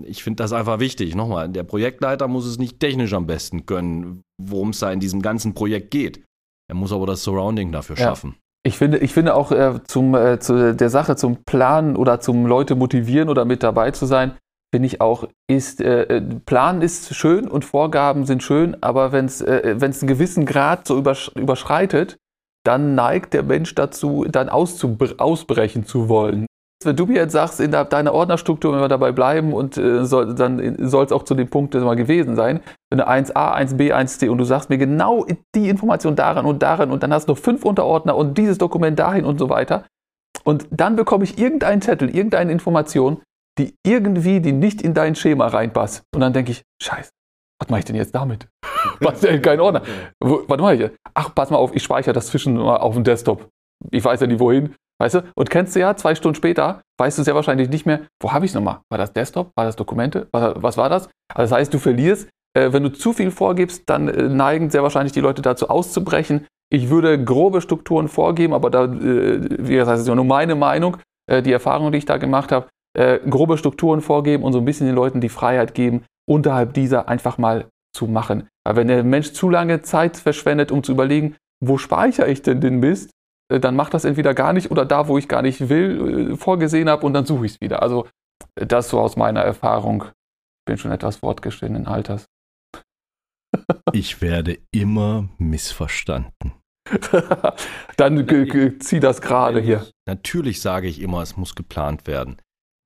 Ich 0.03 0.23
finde 0.23 0.43
das 0.43 0.53
einfach 0.53 0.79
wichtig. 0.79 1.15
Nochmal, 1.15 1.49
der 1.49 1.63
Projektleiter 1.63 2.27
muss 2.27 2.45
es 2.45 2.59
nicht 2.59 2.79
technisch 2.79 3.13
am 3.13 3.25
besten 3.25 3.65
können, 3.65 4.21
worum 4.39 4.69
es 4.69 4.79
da 4.79 4.91
in 4.91 4.99
diesem 4.99 5.21
ganzen 5.21 5.53
Projekt 5.55 5.91
geht. 5.91 6.23
Er 6.69 6.75
muss 6.75 6.91
aber 6.91 7.07
das 7.07 7.23
Surrounding 7.23 7.71
dafür 7.71 7.95
ja. 7.95 8.05
schaffen. 8.05 8.35
Ich 8.65 8.77
finde, 8.77 8.97
ich 8.97 9.13
finde 9.13 9.35
auch 9.35 9.51
äh, 9.51 9.79
zum, 9.85 10.15
äh, 10.15 10.39
zu 10.39 10.75
der 10.75 10.89
Sache 10.89 11.15
zum 11.15 11.43
Planen 11.43 11.95
oder 11.95 12.19
zum 12.19 12.45
Leute 12.45 12.75
motivieren 12.75 13.29
oder 13.29 13.45
mit 13.45 13.63
dabei 13.63 13.91
zu 13.91 14.05
sein, 14.05 14.37
finde 14.73 14.87
ich 14.87 15.01
auch, 15.01 15.27
ist, 15.49 15.81
äh, 15.81 16.03
äh 16.03 16.21
Planen 16.45 16.81
ist 16.81 17.15
schön 17.15 17.47
und 17.47 17.65
Vorgaben 17.65 18.25
sind 18.25 18.43
schön, 18.43 18.75
aber 18.81 19.11
wenn 19.11 19.25
es 19.25 19.41
äh, 19.41 19.77
einen 19.81 20.07
gewissen 20.07 20.45
Grad 20.45 20.87
so 20.87 20.97
übersch 20.97 21.31
überschreitet, 21.35 22.17
dann 22.65 22.95
neigt 22.95 23.33
der 23.33 23.43
Mensch 23.43 23.73
dazu, 23.75 24.25
dann 24.29 24.49
ausbrechen 24.49 25.85
zu 25.85 26.09
wollen. 26.09 26.45
Wenn 26.83 26.95
du 26.95 27.05
mir 27.05 27.15
jetzt 27.15 27.33
sagst, 27.33 27.59
in 27.59 27.71
deiner 27.71 28.13
Ordnerstruktur, 28.13 28.71
wenn 28.71 28.79
wir 28.79 28.87
dabei 28.87 29.11
bleiben 29.11 29.51
und 29.51 29.77
äh, 29.77 30.05
soll, 30.05 30.33
dann 30.33 30.77
soll 30.87 31.05
es 31.05 31.11
auch 31.11 31.23
zu 31.23 31.35
dem 31.35 31.49
Punkt 31.49 31.73
mal 31.73 31.95
gewesen 31.95 32.37
sein, 32.37 32.61
wenn 32.89 32.99
du 32.99 33.07
1a, 33.07 33.33
1b, 33.33 33.93
1c 33.93 34.29
und 34.29 34.37
du 34.37 34.45
sagst 34.45 34.69
mir 34.69 34.77
genau 34.77 35.25
die 35.55 35.67
Information 35.67 36.15
daran 36.15 36.45
und 36.45 36.63
daran 36.63 36.91
und 36.91 37.03
dann 37.03 37.13
hast 37.13 37.27
du 37.27 37.33
noch 37.33 37.39
fünf 37.39 37.65
Unterordner 37.65 38.15
und 38.15 38.37
dieses 38.37 38.57
Dokument 38.57 38.97
dahin 38.97 39.25
und 39.25 39.39
so 39.39 39.49
weiter. 39.49 39.85
Und 40.45 40.67
dann 40.71 40.95
bekomme 40.95 41.25
ich 41.25 41.37
irgendeinen 41.37 41.81
Zettel, 41.81 42.15
irgendeine 42.15 42.51
Information, 42.53 43.21
die 43.57 43.75
irgendwie, 43.85 44.39
die 44.39 44.53
nicht 44.53 44.81
in 44.81 44.93
dein 44.93 45.15
Schema 45.15 45.47
reinpasst. 45.47 46.03
Und 46.15 46.21
dann 46.21 46.31
denke 46.31 46.51
ich, 46.51 46.63
scheiße, 46.81 47.11
was 47.59 47.69
mache 47.69 47.79
ich 47.79 47.85
denn 47.85 47.97
jetzt 47.97 48.15
damit? 48.15 48.47
Was 49.01 49.19
denn 49.19 49.41
kein 49.41 49.59
Ordner? 49.59 49.81
Wo, 50.21 50.43
was 50.47 50.59
mache 50.59 50.75
ich? 50.75 50.91
Ach, 51.13 51.33
pass 51.33 51.49
mal 51.49 51.57
auf, 51.57 51.75
ich 51.75 51.83
speichere 51.83 52.13
das 52.13 52.27
zwischen 52.27 52.57
auf 52.57 52.95
dem 52.95 53.03
Desktop. 53.03 53.49
Ich 53.91 54.03
weiß 54.03 54.19
ja 54.19 54.27
nicht 54.27 54.39
wohin. 54.39 54.75
Weißt 55.01 55.15
du? 55.15 55.23
Und 55.35 55.49
kennst 55.49 55.75
du 55.75 55.79
ja, 55.79 55.95
zwei 55.95 56.13
Stunden 56.15 56.35
später, 56.35 56.81
weißt 56.99 57.17
du 57.17 57.23
sehr 57.23 57.35
wahrscheinlich 57.35 57.69
nicht 57.69 57.85
mehr, 57.85 58.01
wo 58.21 58.33
habe 58.33 58.45
ich 58.45 58.51
es 58.51 58.55
nochmal? 58.55 58.79
War 58.89 58.97
das 58.97 59.13
Desktop? 59.13 59.51
War 59.55 59.65
das 59.65 59.75
Dokumente? 59.75 60.27
Was, 60.31 60.53
was 60.57 60.77
war 60.77 60.89
das? 60.89 61.09
Also 61.33 61.49
das 61.49 61.51
heißt, 61.51 61.73
du 61.73 61.79
verlierst, 61.79 62.29
äh, 62.57 62.73
wenn 62.73 62.83
du 62.83 62.89
zu 62.91 63.13
viel 63.13 63.31
vorgibst, 63.31 63.83
dann 63.89 64.09
äh, 64.09 64.23
neigen 64.27 64.69
sehr 64.69 64.83
wahrscheinlich 64.83 65.13
die 65.13 65.21
Leute 65.21 65.41
dazu 65.41 65.69
auszubrechen. 65.69 66.47
Ich 66.71 66.89
würde 66.89 67.23
grobe 67.23 67.61
Strukturen 67.61 68.07
vorgeben, 68.09 68.53
aber 68.53 68.69
da, 68.69 68.85
äh, 68.85 69.39
wie 69.59 69.73
gesagt, 69.73 69.93
das 69.93 70.01
ist 70.01 70.07
ja 70.07 70.15
nur 70.15 70.25
meine 70.25 70.55
Meinung, 70.55 70.97
äh, 71.31 71.41
die 71.41 71.53
Erfahrung, 71.53 71.91
die 71.91 71.99
ich 71.99 72.05
da 72.05 72.17
gemacht 72.17 72.51
habe. 72.51 72.67
äh, 72.97 73.19
grobe 73.29 73.57
Strukturen 73.57 74.01
vorgeben 74.01 74.43
und 74.43 74.51
so 74.53 74.59
ein 74.59 74.65
bisschen 74.65 74.87
den 74.87 74.95
Leuten 74.95 75.21
die 75.21 75.29
Freiheit 75.29 75.73
geben, 75.73 76.03
unterhalb 76.27 76.73
dieser 76.73 77.07
einfach 77.07 77.37
mal 77.37 77.67
zu 77.95 78.07
machen. 78.07 78.47
Aber 78.65 78.77
wenn 78.77 78.87
der 78.87 79.03
Mensch 79.03 79.33
zu 79.33 79.49
lange 79.49 79.81
Zeit 79.81 80.17
verschwendet, 80.17 80.71
um 80.71 80.83
zu 80.83 80.91
überlegen, 80.91 81.35
wo 81.63 81.77
speichere 81.77 82.27
ich 82.29 82.41
denn 82.41 82.61
den 82.61 82.79
Mist, 82.79 83.11
dann 83.49 83.75
macht 83.75 83.93
das 83.93 84.05
entweder 84.05 84.33
gar 84.33 84.53
nicht 84.53 84.69
oder 84.69 84.85
da, 84.85 85.07
wo 85.07 85.17
ich 85.17 85.27
gar 85.27 85.41
nicht 85.41 85.69
will, 85.69 86.31
äh, 86.31 86.37
vorgesehen 86.37 86.89
habe 86.89 87.05
und 87.05 87.13
dann 87.13 87.25
suche 87.25 87.45
ich 87.45 87.53
es 87.53 87.61
wieder. 87.61 87.81
Also 87.81 88.07
das 88.55 88.89
so 88.89 88.99
aus 88.99 89.15
meiner 89.15 89.41
Erfahrung. 89.41 90.05
Bin 90.65 90.77
schon 90.77 90.91
etwas 90.91 91.17
fortgeschrittenen 91.17 91.87
Alters. 91.87 92.25
ich 93.93 94.21
werde 94.21 94.59
immer 94.71 95.29
missverstanden. 95.39 96.53
dann 97.97 98.79
zieh 98.79 98.99
das 98.99 99.21
gerade 99.21 99.61
hier. 99.61 99.87
Natürlich 100.07 100.61
sage 100.61 100.87
ich 100.87 101.01
immer, 101.01 101.21
es 101.21 101.37
muss 101.37 101.55
geplant 101.55 102.07
werden. 102.07 102.37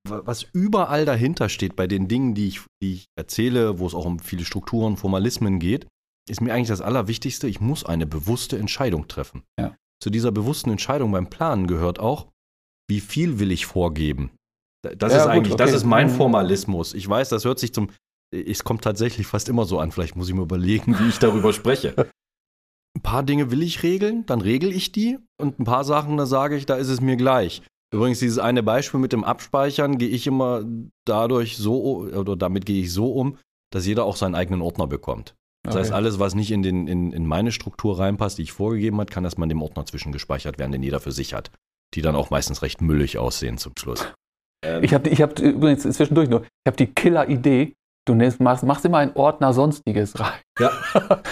Was 0.07 0.43
überall 0.43 1.05
dahinter 1.05 1.47
steht 1.47 1.75
bei 1.77 1.87
den 1.87 2.09
Dingen, 2.09 2.35
die 2.35 2.49
ich, 2.49 2.61
die 2.81 2.93
ich 2.93 3.05
erzähle, 3.17 3.79
wo 3.79 3.87
es 3.87 3.95
auch 3.95 4.05
um 4.05 4.19
viele 4.19 4.43
Strukturen, 4.43 4.97
Formalismen 4.97 5.59
geht, 5.59 5.87
ist 6.29 6.41
mir 6.41 6.53
eigentlich 6.53 6.67
das 6.67 6.81
Allerwichtigste, 6.81 7.47
ich 7.47 7.61
muss 7.61 7.85
eine 7.85 8.05
bewusste 8.05 8.57
Entscheidung 8.57 9.07
treffen. 9.07 9.43
Ja. 9.59 9.75
Zu 10.03 10.09
dieser 10.09 10.33
bewussten 10.33 10.69
Entscheidung 10.69 11.13
beim 11.13 11.29
Planen 11.29 11.65
gehört 11.65 11.97
auch, 11.97 12.27
wie 12.89 12.99
viel 12.99 13.39
will 13.39 13.53
ich 13.53 13.65
vorgeben? 13.65 14.31
Das 14.81 15.13
ja, 15.13 15.19
ist 15.19 15.27
eigentlich, 15.27 15.53
okay. 15.53 15.63
das 15.63 15.71
ist 15.71 15.85
mein 15.85 16.07
mhm. 16.07 16.15
Formalismus. 16.15 16.93
Ich 16.93 17.07
weiß, 17.07 17.29
das 17.29 17.45
hört 17.45 17.57
sich 17.57 17.73
zum, 17.73 17.89
es 18.29 18.65
kommt 18.65 18.83
tatsächlich 18.83 19.27
fast 19.27 19.47
immer 19.47 19.63
so 19.63 19.79
an. 19.79 19.93
Vielleicht 19.93 20.17
muss 20.17 20.27
ich 20.27 20.35
mir 20.35 20.41
überlegen, 20.41 20.99
wie 20.99 21.07
ich 21.07 21.19
darüber 21.19 21.53
spreche. 21.53 21.95
Ein 22.97 23.01
paar 23.01 23.23
Dinge 23.23 23.49
will 23.49 23.63
ich 23.63 23.81
regeln, 23.81 24.25
dann 24.25 24.41
regel 24.41 24.73
ich 24.73 24.91
die. 24.91 25.19
Und 25.39 25.61
ein 25.61 25.63
paar 25.63 25.85
Sachen, 25.85 26.17
da 26.17 26.25
sage 26.25 26.57
ich, 26.57 26.65
da 26.65 26.75
ist 26.75 26.89
es 26.89 26.99
mir 26.99 27.15
gleich. 27.15 27.61
Übrigens, 27.93 28.19
dieses 28.19 28.39
eine 28.39 28.61
Beispiel 28.61 28.99
mit 28.99 29.13
dem 29.13 29.23
Abspeichern 29.23 29.97
gehe 29.99 30.09
ich 30.09 30.27
immer 30.27 30.65
dadurch 31.05 31.55
so, 31.55 32.01
oder 32.11 32.35
damit 32.35 32.65
gehe 32.65 32.81
ich 32.81 32.91
so 32.91 33.13
um, 33.13 33.37
dass 33.71 33.85
jeder 33.85 34.03
auch 34.03 34.17
seinen 34.17 34.35
eigenen 34.35 34.61
Ordner 34.61 34.87
bekommt. 34.87 35.33
Das 35.63 35.75
okay. 35.75 35.83
heißt, 35.83 35.93
alles, 35.93 36.19
was 36.19 36.35
nicht 36.35 36.51
in, 36.51 36.61
den, 36.61 36.87
in, 36.87 37.13
in 37.13 37.25
meine 37.25 37.51
Struktur 37.51 37.97
reinpasst, 37.97 38.37
die 38.37 38.43
ich 38.43 38.51
vorgegeben 38.51 38.99
habe, 38.99 39.11
kann 39.11 39.23
erstmal 39.23 39.45
in 39.45 39.49
dem 39.49 39.61
Ordner 39.61 39.85
zwischengespeichert 39.85 40.59
werden, 40.59 40.73
den 40.73 40.83
jeder 40.83 40.99
für 40.99 41.13
sich 41.13 41.33
hat. 41.33 41.51
Die 41.93 42.01
dann 42.01 42.15
auch 42.15 42.29
meistens 42.29 42.61
recht 42.61 42.81
müllig 42.81 43.17
aussehen 43.17 43.57
zum 43.57 43.73
Schluss. 43.79 44.05
Ähm. 44.63 44.83
Ich 44.83 44.93
habe 44.93 45.09
ich 45.09 45.21
hab 45.21 45.39
übrigens 45.39 45.83
zwischendurch 45.83 46.29
nur, 46.29 46.41
ich 46.41 46.67
habe 46.67 46.77
die 46.77 46.87
Killer-Idee, 46.87 47.75
du 48.05 48.15
nimmst, 48.15 48.41
machst, 48.41 48.63
machst 48.63 48.83
immer 48.83 48.97
einen 48.97 49.13
Ordner 49.13 49.53
Sonstiges 49.53 50.19
rein. 50.19 50.39
Ja, 50.59 50.71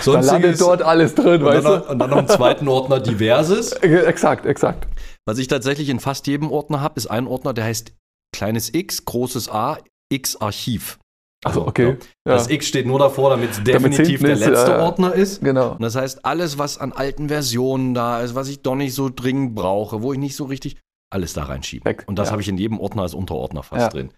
Sonstiges. 0.01 0.05
da 0.05 0.19
landet 0.21 0.61
dort 0.61 0.81
alles 0.81 1.15
drin, 1.15 1.41
und 1.41 1.47
weißt 1.47 1.65
dann, 1.65 1.81
du? 1.81 1.89
Und 1.89 1.99
dann 1.99 2.09
noch 2.09 2.17
einen 2.17 2.27
zweiten 2.29 2.67
Ordner 2.69 2.99
Diverses. 3.01 3.73
Exakt, 3.81 4.45
exakt. 4.45 4.87
Was 5.25 5.37
ich 5.39 5.47
tatsächlich 5.47 5.89
in 5.89 5.99
fast 5.99 6.27
jedem 6.27 6.51
Ordner 6.51 6.81
habe, 6.81 6.95
ist 6.95 7.07
ein 7.07 7.27
Ordner, 7.27 7.53
der 7.53 7.65
heißt 7.65 7.93
kleines 8.33 8.73
x, 8.73 9.03
großes 9.05 9.49
A, 9.49 9.77
x 10.09 10.37
Archiv. 10.37 10.99
Also, 11.43 11.67
okay. 11.67 11.97
Ja. 12.27 12.35
Das 12.35 12.49
X 12.49 12.67
steht 12.67 12.85
nur 12.85 12.99
davor, 12.99 13.31
damit 13.31 13.51
es 13.51 13.63
definitiv 13.63 14.21
der 14.21 14.35
letzte 14.35 14.51
ist, 14.51 14.69
Ordner 14.69 15.13
ist. 15.13 15.43
Genau. 15.43 15.71
Und 15.71 15.81
das 15.81 15.95
heißt, 15.95 16.23
alles, 16.23 16.57
was 16.57 16.77
an 16.77 16.91
alten 16.91 17.29
Versionen 17.29 17.93
da 17.93 18.21
ist, 18.21 18.35
was 18.35 18.47
ich 18.47 18.61
doch 18.61 18.75
nicht 18.75 18.93
so 18.93 19.09
dringend 19.09 19.55
brauche, 19.55 20.03
wo 20.03 20.13
ich 20.13 20.19
nicht 20.19 20.35
so 20.35 20.45
richtig, 20.45 20.77
alles 21.11 21.33
da 21.33 21.43
reinschieben. 21.43 21.85
Weg. 21.85 22.03
Und 22.07 22.19
das 22.19 22.27
ja. 22.27 22.33
habe 22.33 22.41
ich 22.41 22.47
in 22.47 22.57
jedem 22.57 22.79
Ordner 22.79 23.01
als 23.01 23.15
Unterordner 23.15 23.63
fast 23.63 23.81
ja. 23.81 23.89
drin. 23.89 24.11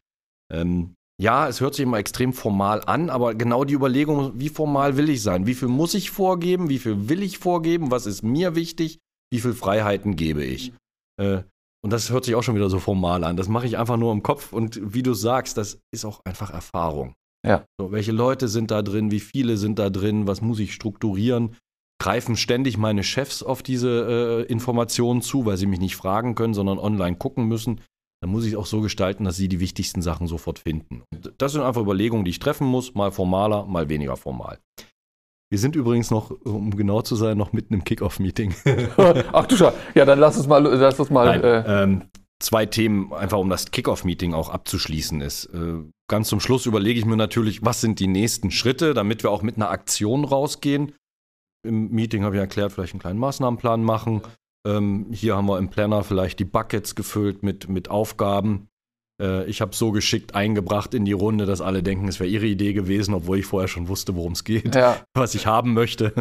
Ähm, 0.52 0.96
ja, 1.22 1.48
es 1.48 1.62
hört 1.62 1.76
sich 1.76 1.84
immer 1.84 1.98
extrem 1.98 2.34
formal 2.34 2.82
an, 2.86 3.10
aber 3.10 3.36
genau 3.36 3.64
die 3.64 3.76
Überlegung, 3.76 4.34
wie 4.36 4.50
formal 4.50 4.98
will 4.98 5.10
ich 5.10 5.22
sein? 5.22 5.46
Wie 5.46 5.54
viel 5.54 5.70
muss 5.70 5.94
ich 5.94 6.12
vorgeben? 6.12 6.70
Wie 6.70 6.80
viel 6.80 7.08
will 7.08 7.24
ich 7.24 7.38
vorgeben? 7.38 7.92
Was 7.92 8.06
ist 8.06 8.24
mir 8.24 8.56
wichtig? 8.56 9.00
Wie 9.32 9.40
viel 9.40 9.54
Freiheiten 9.54 10.16
gebe 10.16 10.44
ich? 10.44 10.74
Äh, 11.18 11.44
und 11.84 11.92
das 11.92 12.10
hört 12.10 12.26
sich 12.26 12.36
auch 12.36 12.44
schon 12.44 12.56
wieder 12.56 12.70
so 12.70 12.80
formal 12.80 13.24
an. 13.24 13.36
Das 13.36 13.50
mache 13.50 13.68
ich 13.68 13.78
einfach 13.78 13.98
nur 13.98 14.12
im 14.12 14.24
Kopf 14.24 14.54
und 14.54 14.80
wie 14.82 15.04
du 15.04 15.14
sagst, 15.14 15.58
das 15.58 15.80
ist 15.92 16.06
auch 16.06 16.22
einfach 16.26 16.52
Erfahrung. 16.52 17.14
Ja. 17.46 17.66
So, 17.78 17.92
welche 17.92 18.14
Leute 18.14 18.48
sind 18.48 18.72
da 18.72 18.82
drin? 18.82 19.12
Wie 19.12 19.20
viele 19.20 19.58
sind 19.58 19.80
da 19.80 19.90
drin? 19.90 20.26
Was 20.26 20.42
muss 20.42 20.60
ich 20.60 20.74
strukturieren? 20.74 21.58
Greifen 22.02 22.38
ständig 22.38 22.78
meine 22.78 23.04
Chefs 23.04 23.44
auf 23.44 23.64
diese 23.64 24.46
äh, 24.48 24.52
Informationen 24.52 25.22
zu, 25.22 25.46
weil 25.46 25.58
sie 25.58 25.66
mich 25.66 25.80
nicht 25.80 25.98
fragen 25.98 26.36
können, 26.36 26.54
sondern 26.54 26.80
online 26.80 27.18
gucken 27.18 27.48
müssen? 27.48 27.82
Dann 28.22 28.32
muss 28.32 28.46
ich 28.46 28.54
es 28.54 28.58
auch 28.58 28.66
so 28.66 28.80
gestalten, 28.80 29.26
dass 29.26 29.36
sie 29.36 29.50
die 29.50 29.60
wichtigsten 29.60 30.02
Sachen 30.02 30.28
sofort 30.28 30.60
finden. 30.60 31.04
Und 31.14 31.34
das 31.38 31.52
sind 31.52 31.62
einfach 31.62 31.82
Überlegungen, 31.82 32.24
die 32.24 32.32
ich 32.32 32.40
treffen 32.40 32.66
muss, 32.66 32.94
mal 32.94 33.12
formaler, 33.12 33.66
mal 33.66 33.90
weniger 33.90 34.16
formal. 34.16 34.60
Wir 35.54 35.60
sind 35.60 35.76
übrigens 35.76 36.10
noch, 36.10 36.32
um 36.46 36.76
genau 36.76 37.04
zu 37.04 37.16
sein, 37.16 37.38
noch 37.38 37.54
mitten 37.54 37.76
im 37.76 37.84
Kickoff-Meeting. 37.84 38.56
Ach 39.32 39.46
du 39.46 39.56
Scheiße. 39.56 39.78
Ja, 39.94 40.04
dann 40.04 40.18
lass 40.18 40.36
uns 40.36 40.48
mal. 40.48 40.64
Lass 40.64 41.00
uns 41.00 41.12
mal 41.12 41.28
Nein, 41.28 41.44
äh 41.44 41.84
ähm, 41.84 42.02
zwei 42.40 42.66
Themen, 42.66 43.14
einfach 43.14 43.38
um 43.38 43.52
das 43.52 43.70
Kickoff-Meeting 43.70 44.34
auch 44.34 44.50
abzuschließen 44.50 45.22
ist. 45.22 45.46
Äh, 45.54 45.84
ganz 46.10 46.30
zum 46.30 46.40
Schluss 46.40 46.66
überlege 46.66 47.00
ich 47.00 47.06
mir 47.06 47.18
natürlich, 47.18 47.64
was 47.64 47.82
sind 47.82 48.00
die 48.00 48.08
nächsten 48.08 48.50
Schritte, 48.50 48.96
damit 48.96 49.22
wir 49.22 49.30
auch 49.30 49.44
mit 49.44 49.58
einer 49.58 49.70
Aktion 49.70 50.26
rausgehen. 50.26 50.94
Im 51.64 51.92
Meeting 51.92 52.24
habe 52.24 52.36
ich 52.36 52.42
erklärt, 52.42 52.72
vielleicht 52.72 52.94
einen 52.94 53.02
kleinen 53.02 53.20
Maßnahmenplan 53.20 53.84
machen. 53.84 54.24
Ähm, 54.68 55.06
hier 55.12 55.36
haben 55.36 55.46
wir 55.46 55.60
im 55.60 55.70
Planner 55.70 56.04
vielleicht 56.04 56.40
die 56.40 56.46
Buckets 56.46 56.96
gefüllt 56.96 57.44
mit, 57.44 57.70
mit 57.70 57.92
Aufgaben. 57.92 58.70
Äh, 59.22 59.46
ich 59.46 59.62
habe 59.62 59.76
so 59.76 59.92
geschickt 59.92 60.36
eingebracht 60.36 60.94
in 60.94 61.06
die 61.06 61.14
Runde, 61.14 61.46
dass 61.46 61.62
alle 61.62 61.84
denken, 61.84 62.08
es 62.08 62.20
wäre 62.20 62.30
ihre 62.30 62.46
Idee 62.46 62.74
gewesen, 62.74 63.14
obwohl 63.14 63.40
ich 63.40 63.46
vorher 63.46 63.68
schon 63.68 63.88
wusste, 63.88 64.16
worum 64.16 64.34
es 64.34 64.44
geht, 64.44 64.76
ja. 64.76 64.98
was 65.14 65.36
ich 65.36 65.48
haben 65.48 65.74
möchte. 65.74 66.14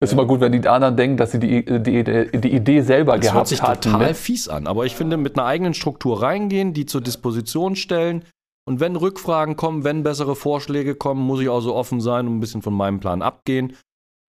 Es 0.00 0.10
ist 0.10 0.12
immer 0.12 0.26
gut, 0.26 0.40
wenn 0.40 0.52
die 0.52 0.66
anderen 0.68 0.96
denken, 0.96 1.16
dass 1.16 1.32
sie 1.32 1.38
die, 1.38 1.64
die, 1.64 2.04
die 2.04 2.52
Idee 2.52 2.80
selber 2.82 3.16
das 3.16 3.22
gehabt 3.22 3.22
haben. 3.22 3.22
Das 3.22 3.34
hört 3.34 3.48
sich 3.48 3.62
hatten, 3.62 3.92
total 3.92 4.08
ne? 4.08 4.14
fies 4.14 4.48
an, 4.48 4.66
aber 4.66 4.84
ich 4.84 4.94
finde, 4.96 5.16
mit 5.16 5.38
einer 5.38 5.46
eigenen 5.46 5.72
Struktur 5.72 6.20
reingehen, 6.20 6.74
die 6.74 6.84
zur 6.84 7.00
Disposition 7.00 7.76
stellen 7.76 8.24
und 8.66 8.80
wenn 8.80 8.96
Rückfragen 8.96 9.56
kommen, 9.56 9.84
wenn 9.84 10.02
bessere 10.02 10.36
Vorschläge 10.36 10.94
kommen, 10.94 11.22
muss 11.22 11.40
ich 11.40 11.48
auch 11.48 11.60
so 11.60 11.74
offen 11.74 12.00
sein 12.00 12.26
und 12.26 12.36
ein 12.36 12.40
bisschen 12.40 12.62
von 12.62 12.74
meinem 12.74 13.00
Plan 13.00 13.20
abgehen. 13.20 13.76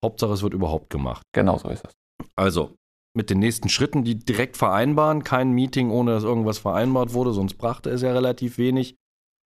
Hauptsache, 0.03 0.33
es 0.33 0.43
wird 0.43 0.53
überhaupt 0.53 0.89
gemacht. 0.89 1.23
Genau 1.33 1.57
so 1.57 1.69
ist 1.69 1.85
es. 1.85 1.93
Also, 2.35 2.75
mit 3.15 3.29
den 3.29 3.39
nächsten 3.39 3.69
Schritten, 3.69 4.03
die 4.03 4.15
direkt 4.15 4.57
vereinbaren. 4.57 5.23
Kein 5.23 5.51
Meeting, 5.51 5.89
ohne 5.89 6.11
dass 6.11 6.23
irgendwas 6.23 6.57
vereinbart 6.57 7.13
wurde, 7.13 7.33
sonst 7.33 7.55
brachte 7.55 7.89
es 7.89 8.01
ja 8.01 8.11
relativ 8.11 8.57
wenig. 8.57 8.95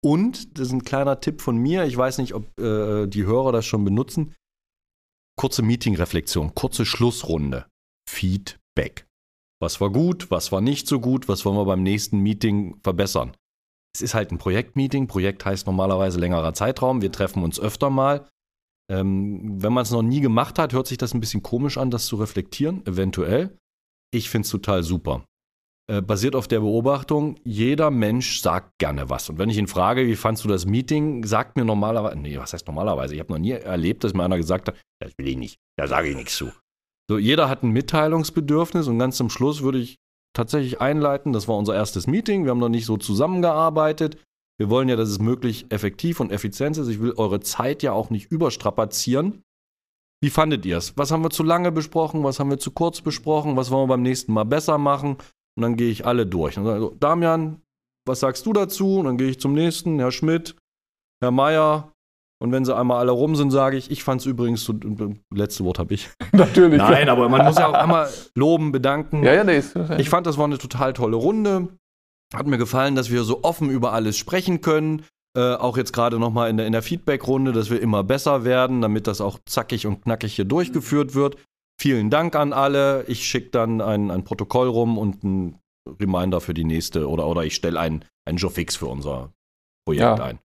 Und, 0.02 0.58
das 0.58 0.68
ist 0.68 0.72
ein 0.72 0.84
kleiner 0.84 1.20
Tipp 1.20 1.42
von 1.42 1.56
mir, 1.56 1.84
ich 1.84 1.96
weiß 1.96 2.18
nicht, 2.18 2.34
ob 2.34 2.58
äh, 2.58 3.06
die 3.06 3.26
Hörer 3.26 3.52
das 3.52 3.66
schon 3.66 3.84
benutzen. 3.84 4.34
Kurze 5.36 5.62
Meeting-Reflexion, 5.62 6.54
kurze 6.54 6.86
Schlussrunde. 6.86 7.66
Feedback. 8.08 9.06
Was 9.60 9.80
war 9.80 9.90
gut, 9.90 10.30
was 10.30 10.52
war 10.52 10.62
nicht 10.62 10.86
so 10.86 11.00
gut, 11.00 11.28
was 11.28 11.44
wollen 11.44 11.56
wir 11.56 11.66
beim 11.66 11.82
nächsten 11.82 12.20
Meeting 12.20 12.80
verbessern? 12.82 13.36
Es 13.94 14.00
ist 14.00 14.14
halt 14.14 14.30
ein 14.30 14.38
Projektmeeting. 14.38 15.06
Projekt 15.06 15.44
heißt 15.44 15.66
normalerweise 15.66 16.18
längerer 16.18 16.54
Zeitraum. 16.54 17.02
Wir 17.02 17.12
treffen 17.12 17.42
uns 17.42 17.58
öfter 17.58 17.90
mal. 17.90 18.28
Ähm, 18.90 19.62
wenn 19.62 19.72
man 19.72 19.82
es 19.82 19.92
noch 19.92 20.02
nie 20.02 20.20
gemacht 20.20 20.58
hat, 20.58 20.72
hört 20.72 20.88
sich 20.88 20.98
das 20.98 21.14
ein 21.14 21.20
bisschen 21.20 21.42
komisch 21.42 21.78
an, 21.78 21.90
das 21.90 22.06
zu 22.06 22.16
reflektieren, 22.16 22.84
eventuell. 22.86 23.56
Ich 24.12 24.28
finde 24.28 24.46
es 24.46 24.50
total 24.50 24.82
super. 24.82 25.24
Äh, 25.90 26.02
basiert 26.02 26.34
auf 26.34 26.48
der 26.48 26.60
Beobachtung, 26.60 27.36
jeder 27.44 27.90
Mensch 27.90 28.40
sagt 28.40 28.78
gerne 28.78 29.08
was. 29.08 29.28
Und 29.30 29.38
wenn 29.38 29.48
ich 29.48 29.58
ihn 29.58 29.68
frage, 29.68 30.06
wie 30.06 30.16
fandst 30.16 30.44
du 30.44 30.48
das 30.48 30.66
Meeting, 30.66 31.24
sagt 31.24 31.56
mir 31.56 31.64
normalerweise, 31.64 32.16
nee, 32.16 32.36
was 32.38 32.52
heißt 32.52 32.66
normalerweise? 32.66 33.14
Ich 33.14 33.20
habe 33.20 33.32
noch 33.32 33.38
nie 33.38 33.52
erlebt, 33.52 34.02
dass 34.02 34.12
mir 34.12 34.24
einer 34.24 34.36
gesagt 34.36 34.68
hat, 34.68 34.76
das 35.00 35.12
will 35.18 35.28
ich 35.28 35.36
nicht, 35.36 35.56
da 35.76 35.86
sage 35.86 36.08
ich 36.08 36.16
nichts 36.16 36.36
zu. 36.36 36.52
So, 37.08 37.18
jeder 37.18 37.48
hat 37.48 37.62
ein 37.62 37.70
Mitteilungsbedürfnis 37.70 38.88
und 38.88 38.98
ganz 38.98 39.16
zum 39.16 39.30
Schluss 39.30 39.62
würde 39.62 39.78
ich 39.78 39.96
tatsächlich 40.32 40.80
einleiten, 40.80 41.32
das 41.32 41.48
war 41.48 41.56
unser 41.56 41.74
erstes 41.74 42.06
Meeting, 42.06 42.44
wir 42.44 42.50
haben 42.50 42.60
noch 42.60 42.68
nicht 42.68 42.86
so 42.86 42.96
zusammengearbeitet. 42.96 44.16
Wir 44.60 44.68
wollen 44.68 44.90
ja, 44.90 44.96
dass 44.96 45.08
es 45.08 45.18
möglichst 45.18 45.72
effektiv 45.72 46.20
und 46.20 46.30
effizient 46.30 46.76
ist. 46.76 46.88
Ich 46.88 47.00
will 47.00 47.14
eure 47.16 47.40
Zeit 47.40 47.82
ja 47.82 47.92
auch 47.92 48.10
nicht 48.10 48.30
überstrapazieren. 48.30 49.42
Wie 50.22 50.28
fandet 50.28 50.66
ihr 50.66 50.76
es? 50.76 50.98
Was 50.98 51.10
haben 51.10 51.24
wir 51.24 51.30
zu 51.30 51.42
lange 51.42 51.72
besprochen? 51.72 52.24
Was 52.24 52.38
haben 52.38 52.50
wir 52.50 52.58
zu 52.58 52.70
kurz 52.70 53.00
besprochen? 53.00 53.56
Was 53.56 53.70
wollen 53.70 53.84
wir 53.84 53.94
beim 53.94 54.02
nächsten 54.02 54.34
Mal 54.34 54.44
besser 54.44 54.76
machen? 54.76 55.16
Und 55.56 55.62
dann 55.62 55.76
gehe 55.76 55.90
ich 55.90 56.04
alle 56.04 56.26
durch. 56.26 56.58
Und 56.58 56.66
sage, 56.66 56.92
Damian, 57.00 57.62
was 58.06 58.20
sagst 58.20 58.44
du 58.44 58.52
dazu? 58.52 58.98
Und 58.98 59.06
dann 59.06 59.16
gehe 59.16 59.28
ich 59.30 59.40
zum 59.40 59.54
nächsten, 59.54 59.98
Herr 59.98 60.12
Schmidt, 60.12 60.56
Herr 61.22 61.30
Meier. 61.30 61.94
Und 62.38 62.52
wenn 62.52 62.66
sie 62.66 62.76
einmal 62.76 62.98
alle 62.98 63.12
rum 63.12 63.36
sind, 63.36 63.50
sage 63.52 63.78
ich, 63.78 63.90
ich 63.90 64.04
fand 64.04 64.20
es 64.20 64.26
übrigens, 64.26 64.62
so, 64.62 64.74
letzte 65.32 65.64
Wort 65.64 65.78
habe 65.78 65.94
ich. 65.94 66.10
Natürlich. 66.32 66.76
Nein, 66.76 67.08
aber 67.08 67.30
man 67.30 67.46
muss 67.46 67.56
ja 67.56 67.66
auch 67.66 67.72
einmal 67.72 68.10
loben, 68.34 68.72
bedanken. 68.72 69.22
Ja, 69.24 69.32
ja, 69.32 69.44
nee. 69.44 69.62
Ich 69.96 70.10
fand, 70.10 70.26
das 70.26 70.36
war 70.36 70.44
eine 70.44 70.58
total 70.58 70.92
tolle 70.92 71.16
Runde. 71.16 71.68
Hat 72.34 72.46
mir 72.46 72.58
gefallen, 72.58 72.94
dass 72.94 73.10
wir 73.10 73.24
so 73.24 73.42
offen 73.42 73.70
über 73.70 73.92
alles 73.92 74.16
sprechen 74.16 74.60
können. 74.60 75.04
Äh, 75.36 75.54
auch 75.54 75.76
jetzt 75.76 75.92
gerade 75.92 76.18
nochmal 76.18 76.50
in 76.50 76.56
der, 76.56 76.66
in 76.66 76.72
der 76.72 76.82
Feedback-Runde, 76.82 77.52
dass 77.52 77.70
wir 77.70 77.80
immer 77.80 78.02
besser 78.02 78.44
werden, 78.44 78.80
damit 78.80 79.06
das 79.06 79.20
auch 79.20 79.38
zackig 79.46 79.86
und 79.86 80.02
knackig 80.02 80.34
hier 80.34 80.44
durchgeführt 80.44 81.14
wird. 81.14 81.36
Vielen 81.80 82.10
Dank 82.10 82.36
an 82.36 82.52
alle. 82.52 83.04
Ich 83.06 83.26
schicke 83.26 83.50
dann 83.50 83.80
ein, 83.80 84.10
ein 84.10 84.24
Protokoll 84.24 84.68
rum 84.68 84.98
und 84.98 85.24
ein 85.24 85.58
Reminder 86.00 86.40
für 86.40 86.54
die 86.54 86.64
nächste 86.64 87.08
oder, 87.08 87.26
oder 87.26 87.44
ich 87.44 87.54
stelle 87.54 87.78
einen, 87.80 88.04
einen 88.28 88.38
Joe-Fix 88.38 88.76
für 88.76 88.86
unser 88.86 89.32
Projekt 89.86 90.18
ja. 90.18 90.24
ein. 90.24 90.38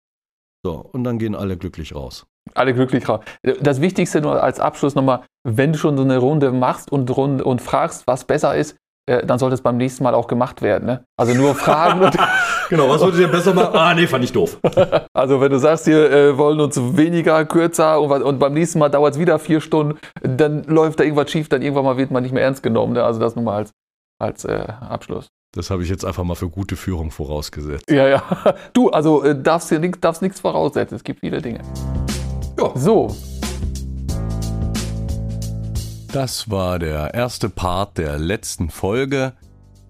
So, 0.65 0.77
und 0.77 1.03
dann 1.03 1.19
gehen 1.19 1.35
alle 1.35 1.57
glücklich 1.57 1.93
raus. 1.93 2.25
Alle 2.53 2.73
glücklich 2.73 3.07
raus. 3.09 3.23
Das 3.61 3.81
Wichtigste 3.81 4.21
nur 4.21 4.41
als 4.41 4.59
Abschluss 4.59 4.95
nochmal, 4.95 5.25
wenn 5.43 5.73
du 5.73 5.79
schon 5.79 5.97
so 5.97 6.03
eine 6.03 6.17
Runde 6.17 6.51
machst 6.51 6.91
und, 6.91 7.09
und 7.11 7.61
fragst, 7.61 8.07
was 8.07 8.25
besser 8.25 8.55
ist, 8.55 8.77
äh, 9.07 9.25
dann 9.25 9.39
sollte 9.39 9.53
es 9.53 9.61
beim 9.61 9.77
nächsten 9.77 10.03
Mal 10.03 10.15
auch 10.15 10.27
gemacht 10.27 10.61
werden. 10.61 10.85
Ne? 10.85 11.05
Also 11.17 11.33
nur 11.33 11.55
fragen 11.55 12.01
und 12.01 12.17
Genau, 12.69 12.89
was 12.89 13.01
würdet 13.01 13.19
ihr 13.19 13.27
besser 13.27 13.53
machen? 13.53 13.75
Ah, 13.75 13.93
nee, 13.93 14.07
fand 14.07 14.23
ich 14.23 14.31
doof. 14.31 14.59
Also 15.13 15.39
wenn 15.39 15.51
du 15.51 15.59
sagst, 15.59 15.87
wir 15.87 16.11
äh, 16.11 16.37
wollen 16.37 16.59
uns 16.59 16.77
weniger, 16.97 17.45
kürzer 17.45 18.01
und, 18.01 18.21
und 18.21 18.39
beim 18.39 18.53
nächsten 18.53 18.79
Mal 18.79 18.89
dauert 18.89 19.13
es 19.13 19.19
wieder 19.19 19.39
vier 19.39 19.61
Stunden, 19.61 19.97
dann 20.21 20.63
läuft 20.63 20.99
da 20.99 21.03
irgendwas 21.03 21.31
schief, 21.31 21.47
dann 21.47 21.61
irgendwann 21.61 21.85
mal 21.85 21.97
wird 21.97 22.11
man 22.11 22.21
nicht 22.23 22.33
mehr 22.33 22.43
ernst 22.43 22.63
genommen. 22.63 22.93
Ne? 22.93 23.03
Also 23.03 23.19
das 23.19 23.35
nur 23.35 23.45
mal 23.45 23.55
als, 23.57 23.71
als 24.19 24.45
äh, 24.45 24.67
Abschluss. 24.81 25.27
Das 25.53 25.69
habe 25.69 25.83
ich 25.83 25.89
jetzt 25.89 26.03
einfach 26.03 26.23
mal 26.23 26.35
für 26.35 26.49
gute 26.49 26.75
Führung 26.75 27.11
vorausgesetzt. 27.11 27.89
Ja, 27.89 28.07
ja. 28.07 28.23
Du, 28.73 28.89
also 28.89 29.23
äh, 29.23 29.39
darfst 29.39 29.71
dir 29.71 29.79
nichts 29.79 30.39
voraussetzen. 30.41 30.95
Es 30.95 31.03
gibt 31.03 31.21
viele 31.21 31.41
Dinge. 31.41 31.61
Ja. 32.59 32.71
So, 32.75 33.15
Das 36.15 36.49
war 36.49 36.79
der 36.79 37.13
erste 37.13 37.49
Part 37.49 37.97
der 37.97 38.17
letzten 38.17 38.69
Folge. 38.69 39.33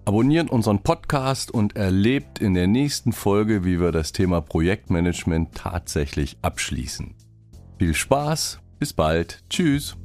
Abonniert 0.04 0.50
unseren 0.50 0.82
Podcast 0.82 1.52
und 1.52 1.76
erlebt 1.76 2.40
in 2.40 2.52
der 2.52 2.66
nächsten 2.66 3.12
Folge, 3.12 3.64
wie 3.64 3.80
wir 3.80 3.92
das 3.92 4.10
Thema 4.10 4.40
Projektmanagement 4.40 5.54
tatsächlich 5.54 6.36
abschließen. 6.42 7.14
Viel 7.78 7.94
Spaß, 7.94 8.58
bis 8.80 8.92
bald, 8.92 9.44
tschüss. 9.50 9.96